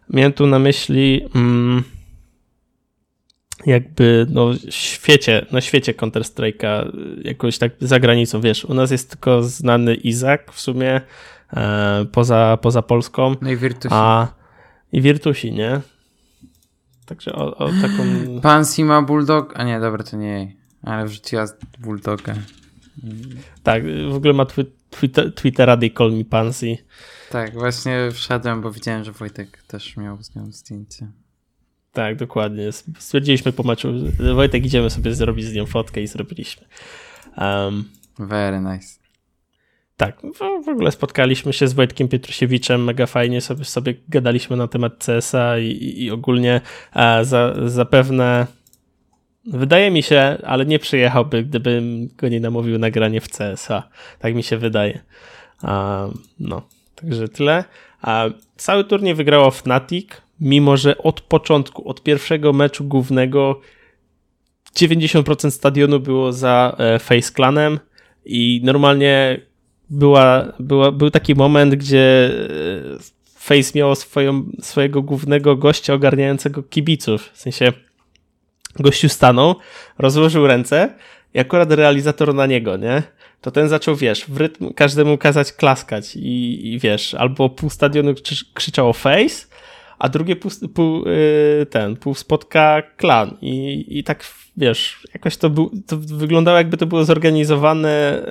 [0.09, 1.83] miałem tu na myśli mm,
[3.65, 6.91] jakby no świecie, na świecie Counter-Strike'a
[7.23, 11.01] jakoś tak za granicą, wiesz, u nas jest tylko znany Izak w sumie
[11.53, 13.35] e, poza, poza Polską.
[13.41, 13.95] No i Virtusi.
[13.97, 14.27] A,
[14.91, 15.81] I Virtusi, nie?
[17.05, 18.03] Także o, o taką...
[18.41, 21.45] Pansy ma Bulldog, a nie, dobra, to nie jej, ale wrzuciła
[21.79, 22.33] Bulldoga.
[23.63, 26.77] Tak, w ogóle ma twi Twitter, Twittera They Call Me Pansy.
[27.29, 31.07] Tak, właśnie wszedłem, bo widziałem, że Wojtek też miał z nią zdjęcie.
[31.93, 32.71] Tak, dokładnie.
[32.99, 33.93] Stwierdziliśmy po meczu,
[34.35, 36.67] Wojtek, idziemy sobie zrobić z nią fotkę i zrobiliśmy.
[37.37, 37.83] Um,
[38.19, 38.99] Very nice.
[39.97, 40.21] Tak,
[40.65, 45.59] w ogóle spotkaliśmy się z Wojtkiem Pietrusiewiczem, mega fajnie sobie, sobie gadaliśmy na temat CSa
[45.59, 48.47] i, i ogólnie a za, zapewne
[49.53, 53.83] Wydaje mi się, ale nie przyjechałby, gdybym go nie namówił na granie w CSA.
[54.19, 54.99] Tak mi się wydaje.
[56.39, 56.61] No,
[56.95, 57.63] także tyle.
[58.01, 58.25] A
[58.57, 60.07] cały turniej wygrało Fnatic,
[60.39, 63.61] mimo że od początku, od pierwszego meczu głównego
[64.75, 67.79] 90% stadionu było za e, Face Clanem
[68.25, 69.41] i normalnie
[69.89, 77.29] była, była, był taki moment, gdzie e, Face miało swoją, swojego głównego gościa ogarniającego kibiców.
[77.33, 77.73] W sensie
[78.81, 79.55] gościu stanął,
[79.97, 80.95] rozłożył ręce
[81.33, 83.03] i akurat realizator na niego, nie?
[83.41, 88.13] To ten zaczął, wiesz, w rytm każdemu kazać klaskać i, i wiesz, albo pół stadionu
[88.53, 89.47] krzyczało face,
[89.99, 94.25] a drugie pół, pół, yy, ten, pół spotka klan i, i tak,
[94.57, 98.21] wiesz, jakoś to, był, to wyglądało jakby to było zorganizowane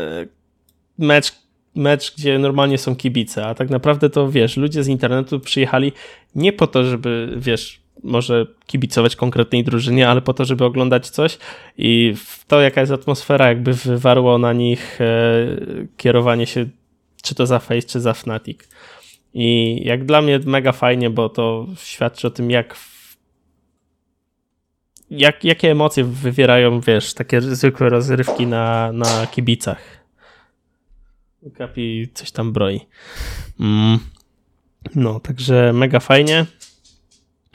[0.99, 1.33] yy, mecz
[1.75, 5.93] mecz, gdzie normalnie są kibice, a tak naprawdę to wiesz, ludzie z internetu przyjechali
[6.35, 11.39] nie po to, żeby wiesz, może kibicować konkretnej drużynie, ale po to, żeby oglądać coś
[11.79, 12.15] i
[12.47, 15.07] to, jaka jest atmosfera, jakby wywarło na nich e,
[15.97, 16.67] kierowanie się
[17.23, 18.59] czy to za Face, czy za Fnatic.
[19.35, 22.77] I jak dla mnie mega fajnie, bo to świadczy o tym, jak
[25.11, 29.99] jak, jakie emocje wywierają, wiesz, takie zwykłe rozrywki na, na kibicach.
[31.57, 32.81] Kapi coś tam broi.
[33.61, 33.99] Mm.
[34.95, 36.47] No, także mega fajnie.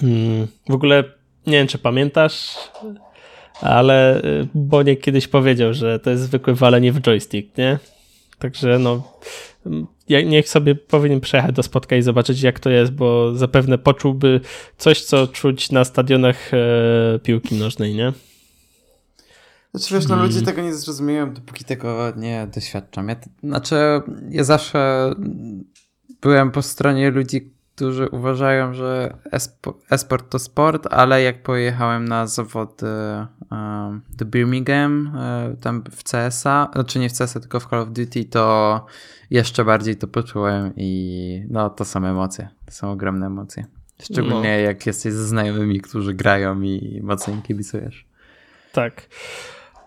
[0.03, 0.47] Mm.
[0.69, 1.03] W ogóle
[1.47, 2.55] nie wiem, czy pamiętasz,
[3.61, 7.79] ale y, Boniek kiedyś powiedział, że to jest zwykłe walenie w joystick, nie?
[8.39, 9.19] Także no,
[10.07, 14.41] niech sobie powinien przejechać do spotka i zobaczyć, jak to jest, bo zapewne poczułby
[14.77, 18.13] coś, co czuć na stadionach e, piłki nożnej, nie?
[19.73, 20.45] Znaczy wiesz, no ludzie hmm.
[20.45, 23.09] tego nie zrozumieją, dopóki tego nie doświadczam.
[23.09, 23.75] Ja, znaczy,
[24.29, 25.11] ja zawsze
[26.21, 29.17] byłem po stronie ludzi, którzy uważają, że
[29.89, 32.87] esport to sport, ale jak pojechałem na zawody
[33.51, 37.89] um, do Birmingham, um, tam w CSa, znaczy nie w CSa, tylko w Call of
[37.89, 38.85] Duty, to
[39.29, 43.65] jeszcze bardziej to poczułem i no to są emocje, to są ogromne emocje.
[44.01, 44.63] Szczególnie no.
[44.63, 48.05] jak jesteś ze znajomymi, którzy grają i mocno im kibicujesz.
[48.71, 49.07] Tak.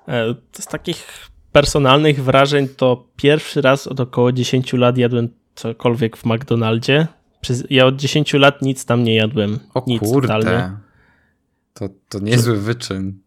[0.08, 1.06] E, z takich
[1.52, 7.06] personalnych wrażeń to pierwszy raz od około 10 lat jadłem cokolwiek w McDonaldzie.
[7.70, 9.58] Ja od 10 lat nic tam nie jadłem.
[9.74, 10.28] O nic kurde.
[10.28, 10.70] Totalnie.
[11.74, 13.18] To, to niezły wyczyn.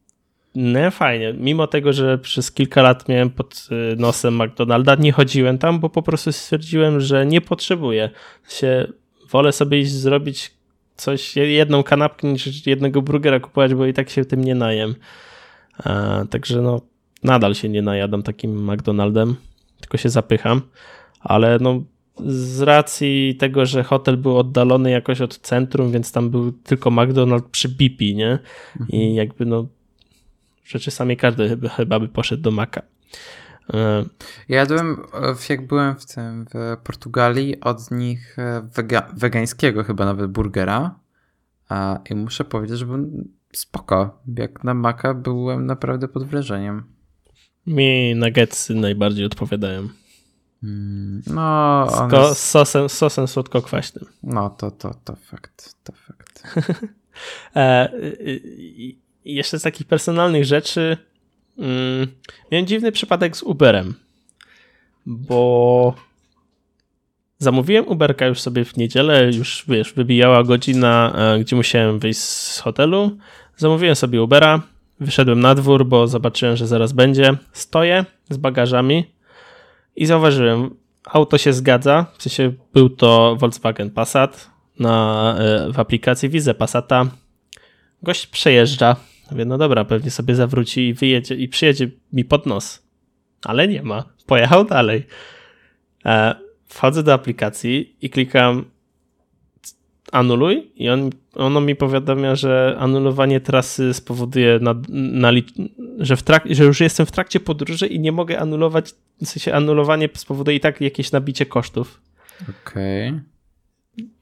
[0.56, 1.34] Nie, fajnie.
[1.34, 5.90] Mimo tego, że przez kilka lat miałem pod y, nosem McDonalda, nie chodziłem tam, bo
[5.90, 8.10] po prostu stwierdziłem, że nie potrzebuję.
[8.50, 8.88] Się
[9.30, 10.52] wolę sobie iść zrobić
[10.96, 14.96] coś, jedną kanapkę niż jednego burgera kupować, bo i tak się tym nie najem.
[15.86, 16.82] E, także no,
[17.24, 19.36] nadal się nie najadam takim McDonaldem,
[19.80, 20.62] tylko się zapycham,
[21.20, 21.84] ale no,
[22.26, 27.50] z racji tego, że hotel był oddalony jakoś od centrum, więc tam był tylko McDonald's
[27.52, 28.40] przy BP, nie?
[28.80, 28.90] Mhm.
[28.90, 29.68] I jakby no,
[30.66, 32.82] rzeczy samej każdy chyba, chyba by poszedł do Maka.
[33.74, 34.06] E,
[34.50, 34.98] ja jadłem,
[35.50, 41.00] jak byłem w tym, w Portugalii, od nich e, wega, wegańskiego chyba nawet burgera
[42.10, 44.22] i muszę powiedzieć, że był spoko.
[44.38, 46.84] Jak na Maca byłem naprawdę pod wrażeniem.
[47.68, 49.88] Mi nuggetsy najbardziej odpowiadają.
[50.64, 52.40] Mm, no, z, jest...
[52.40, 54.06] z sosem, sosem słodko-kwaśnym.
[54.24, 56.44] No, to, to, to fakt, to fakt.
[57.56, 57.90] e,
[58.58, 60.98] i, jeszcze z takich personalnych rzeczy
[61.58, 62.08] mm,
[62.52, 63.94] miałem dziwny przypadek z Uberem,
[65.06, 65.94] bo
[67.38, 72.60] zamówiłem Uberka już sobie w niedzielę, już wiesz, wybijała godzina, e, gdzie musiałem wyjść z
[72.60, 73.18] hotelu.
[73.58, 74.62] Zamówiłem sobie Ubera,
[75.00, 77.38] wyszedłem na dwór, bo zobaczyłem, że zaraz będzie.
[77.52, 79.19] Stoję z bagażami
[80.00, 80.76] i zauważyłem,
[81.06, 87.06] auto się zgadza, w sensie był to Volkswagen Passat, na, e, w aplikacji widzę Passata,
[88.04, 88.96] gość przejeżdża,
[89.32, 92.84] mówię, no dobra, pewnie sobie zawróci i wyjedzie i przyjedzie mi pod nos,
[93.44, 95.08] ale nie ma, pojechał dalej.
[96.06, 96.36] E,
[96.66, 98.66] wchodzę do aplikacji i klikam
[100.12, 100.72] anuluj.
[100.76, 105.32] I on, ono mi powiadamia, że anulowanie trasy spowoduje, na, na,
[106.00, 109.54] że, w trak, że już jestem w trakcie podróży i nie mogę anulować, w sensie
[109.54, 112.02] anulowanie spowoduje i tak jakieś nabicie kosztów.
[112.42, 113.10] Okej.
[113.10, 113.22] Okay.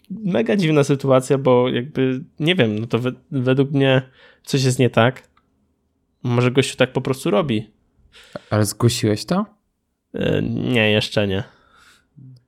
[0.10, 4.02] Mega dziwna sytuacja, bo jakby, nie wiem, no to we, według mnie
[4.44, 5.28] coś jest nie tak.
[6.24, 7.72] Może gościu tak po prostu robi.
[8.50, 9.46] Ale zgłosiłeś to?
[10.14, 11.44] E, nie, jeszcze nie.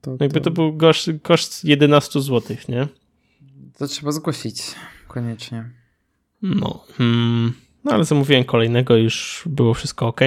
[0.01, 0.23] To, to...
[0.23, 2.87] Jakby to był koszt, koszt 11 zł, nie?
[3.77, 4.61] To trzeba zgłosić
[5.07, 5.69] koniecznie.
[6.41, 7.53] No, hmm,
[7.89, 10.21] no ale zamówiłem kolejnego, już było wszystko ok.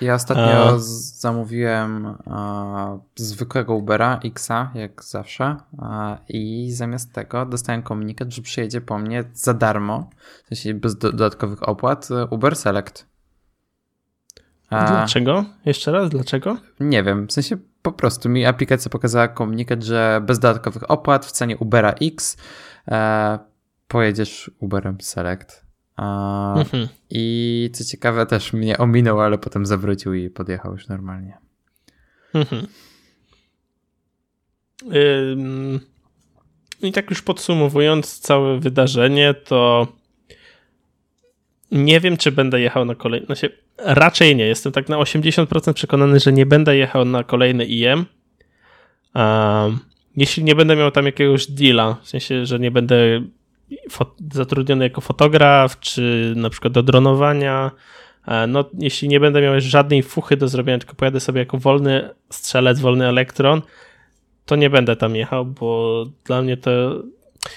[0.00, 0.74] Ja ostatnio a...
[0.78, 8.80] zamówiłem a, zwykłego Ubera Xa, jak zawsze, a, i zamiast tego dostałem komunikat, że przyjedzie
[8.80, 10.10] po mnie za darmo,
[10.44, 13.06] w sensie bez do, dodatkowych opłat, Uber Select.
[14.70, 15.44] Dlaczego?
[15.64, 16.56] Jeszcze raz, dlaczego?
[16.80, 21.32] Nie wiem, w sensie po prostu mi aplikacja pokazała komunikat, że bez dodatkowych opłat w
[21.32, 22.36] cenie Ubera X
[22.88, 23.38] e,
[23.88, 25.65] pojedziesz Uberem Select.
[25.96, 26.88] Mhm.
[27.10, 31.38] I co ciekawe, też mnie ominął, ale potem zawrócił i podjechał już normalnie.
[32.34, 32.66] Mhm.
[36.82, 39.86] I tak już podsumowując całe wydarzenie, to
[41.72, 43.26] nie wiem, czy będę jechał na kolejny.
[43.26, 44.46] Znaczy, raczej nie.
[44.46, 48.04] Jestem tak na 80% przekonany, że nie będę jechał na kolejny IM.
[49.14, 49.78] Um,
[50.16, 53.22] jeśli nie będę miał tam jakiegoś deala, w sensie, że nie będę
[54.32, 57.70] zatrudniony jako fotograf, czy na przykład do dronowania,
[58.26, 62.10] e, no jeśli nie będę miał żadnej fuchy do zrobienia, tylko pojadę sobie jako wolny
[62.30, 63.62] strzelec, wolny elektron,
[64.46, 67.02] to nie będę tam jechał, bo dla mnie to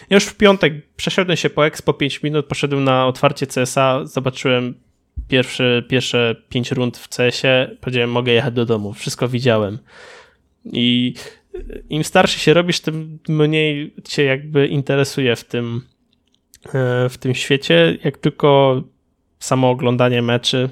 [0.09, 4.73] ja już w piątek przeszedłem się po Expo 5 minut, poszedłem na otwarcie CSA, zobaczyłem
[5.27, 9.77] pierwsze, pierwsze 5 rund w CS-ie, powiedziałem, mogę jechać do domu, wszystko widziałem.
[10.65, 11.13] I
[11.89, 15.81] im starszy się robisz, tym mniej cię jakby interesuje w tym,
[17.09, 18.81] w tym świecie, jak tylko
[19.39, 20.69] samo oglądanie meczy.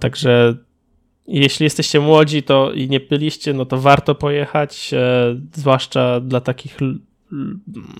[0.00, 0.56] Także
[1.30, 6.78] jeśli jesteście młodzi to i nie byliście, no to warto pojechać, e, zwłaszcza dla takich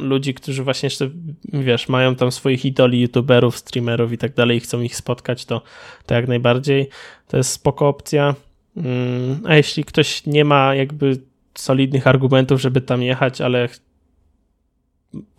[0.01, 1.11] ludzi, którzy właśnie jeszcze,
[1.53, 5.63] wiesz, mają tam swoich idoli, youtuberów, streamerów i tak dalej i chcą ich spotkać, to,
[6.07, 6.89] to jak najbardziej
[7.29, 8.35] to jest spoko opcja.
[8.77, 11.21] Mm, a jeśli ktoś nie ma jakby
[11.55, 13.69] solidnych argumentów, żeby tam jechać, ale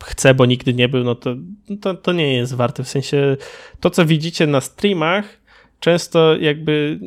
[0.03, 1.35] chce, bo nigdy nie był, no to,
[1.81, 2.83] to, to nie jest warte.
[2.83, 3.37] W sensie
[3.79, 5.41] to, co widzicie na streamach,
[5.79, 6.99] często jakby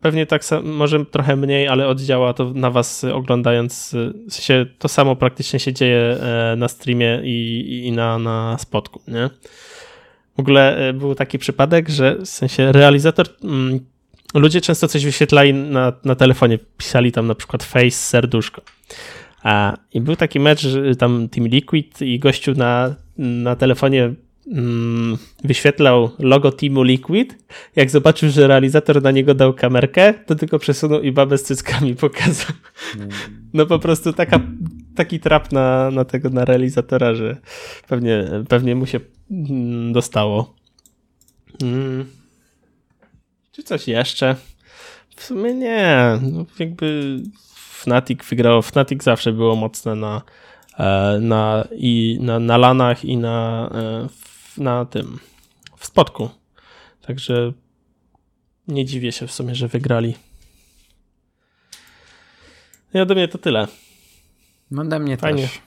[0.00, 3.94] pewnie tak może trochę mniej, ale oddziała to na was oglądając,
[4.28, 9.00] w sensie to samo praktycznie się dzieje e, na streamie i, i na, na spotku,
[9.08, 9.30] nie?
[10.36, 13.80] W ogóle e, był taki przypadek, że w sensie realizator mm,
[14.34, 18.62] ludzie często coś wyświetlali na, na telefonie, pisali tam na przykład face, serduszko.
[19.42, 20.66] A, I był taki mecz,
[20.98, 24.14] tam Team Liquid i gościu na, na telefonie
[24.52, 27.36] mm, wyświetlał logo Teamu Liquid.
[27.76, 31.94] Jak zobaczył, że realizator na niego dał kamerkę, to tylko przesunął i babę z cyckami
[32.04, 32.56] pokazał.
[33.54, 34.40] No po prostu taka,
[34.94, 37.36] taki trap na, na tego, na realizatora, że
[37.88, 40.54] pewnie, pewnie mu się mm, dostało.
[41.62, 42.04] Mm.
[43.52, 44.36] Czy coś jeszcze?
[45.16, 46.18] W sumie nie.
[46.22, 47.18] No, jakby
[47.78, 48.62] Fnatic wygrał.
[48.62, 50.22] Fnatic zawsze było mocne na,
[50.78, 54.08] e, na, i na, na lanach i na, e,
[54.62, 55.18] na tym
[55.76, 56.30] w spotku.
[57.00, 57.52] Także
[58.68, 60.14] nie dziwię się w sumie, że wygrali.
[62.92, 63.68] Ja ode mnie to tyle.
[64.70, 65.42] No ode mnie Fajnie.
[65.42, 65.60] też.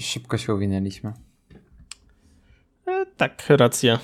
[0.00, 1.12] Szybko się uwinęliśmy.
[2.86, 3.98] E, tak, racja.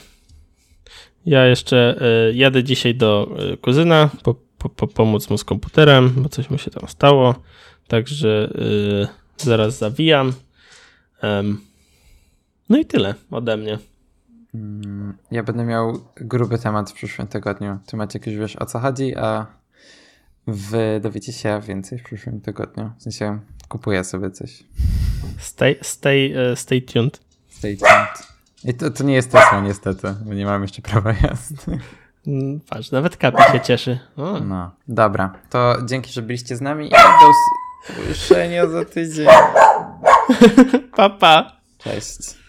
[1.26, 6.10] Ja jeszcze y, jadę dzisiaj do y, kuzyna po, po, po, pomóc mu z komputerem,
[6.16, 7.34] bo coś mu się tam stało.
[7.88, 8.52] Także
[9.38, 10.32] y, zaraz zawijam.
[11.22, 11.60] Um,
[12.68, 13.78] no i tyle ode mnie.
[14.54, 17.78] Mm, ja będę miał gruby temat w przyszłym tygodniu.
[17.86, 19.46] Ty Maciek już wiesz o co chodzi, a
[20.46, 22.90] wy dowiecie się więcej w przyszłym tygodniu.
[22.98, 23.38] W sensie
[23.68, 24.64] kupuję sobie coś.
[25.38, 27.20] Stay, stay, stay tuned.
[27.48, 28.32] Stay tuned.
[28.64, 31.78] I to, to nie jest Tesla niestety, bo nie mam jeszcze prawa jazdy.
[32.26, 33.98] Mm, patrz, nawet Kapi się cieszy.
[34.16, 34.40] O.
[34.40, 35.32] No, dobra.
[35.50, 39.26] To dzięki, że byliście z nami i do usłyszenia za tydzień.
[40.96, 41.18] Papa.
[41.18, 41.52] Pa.
[41.78, 42.41] Cześć.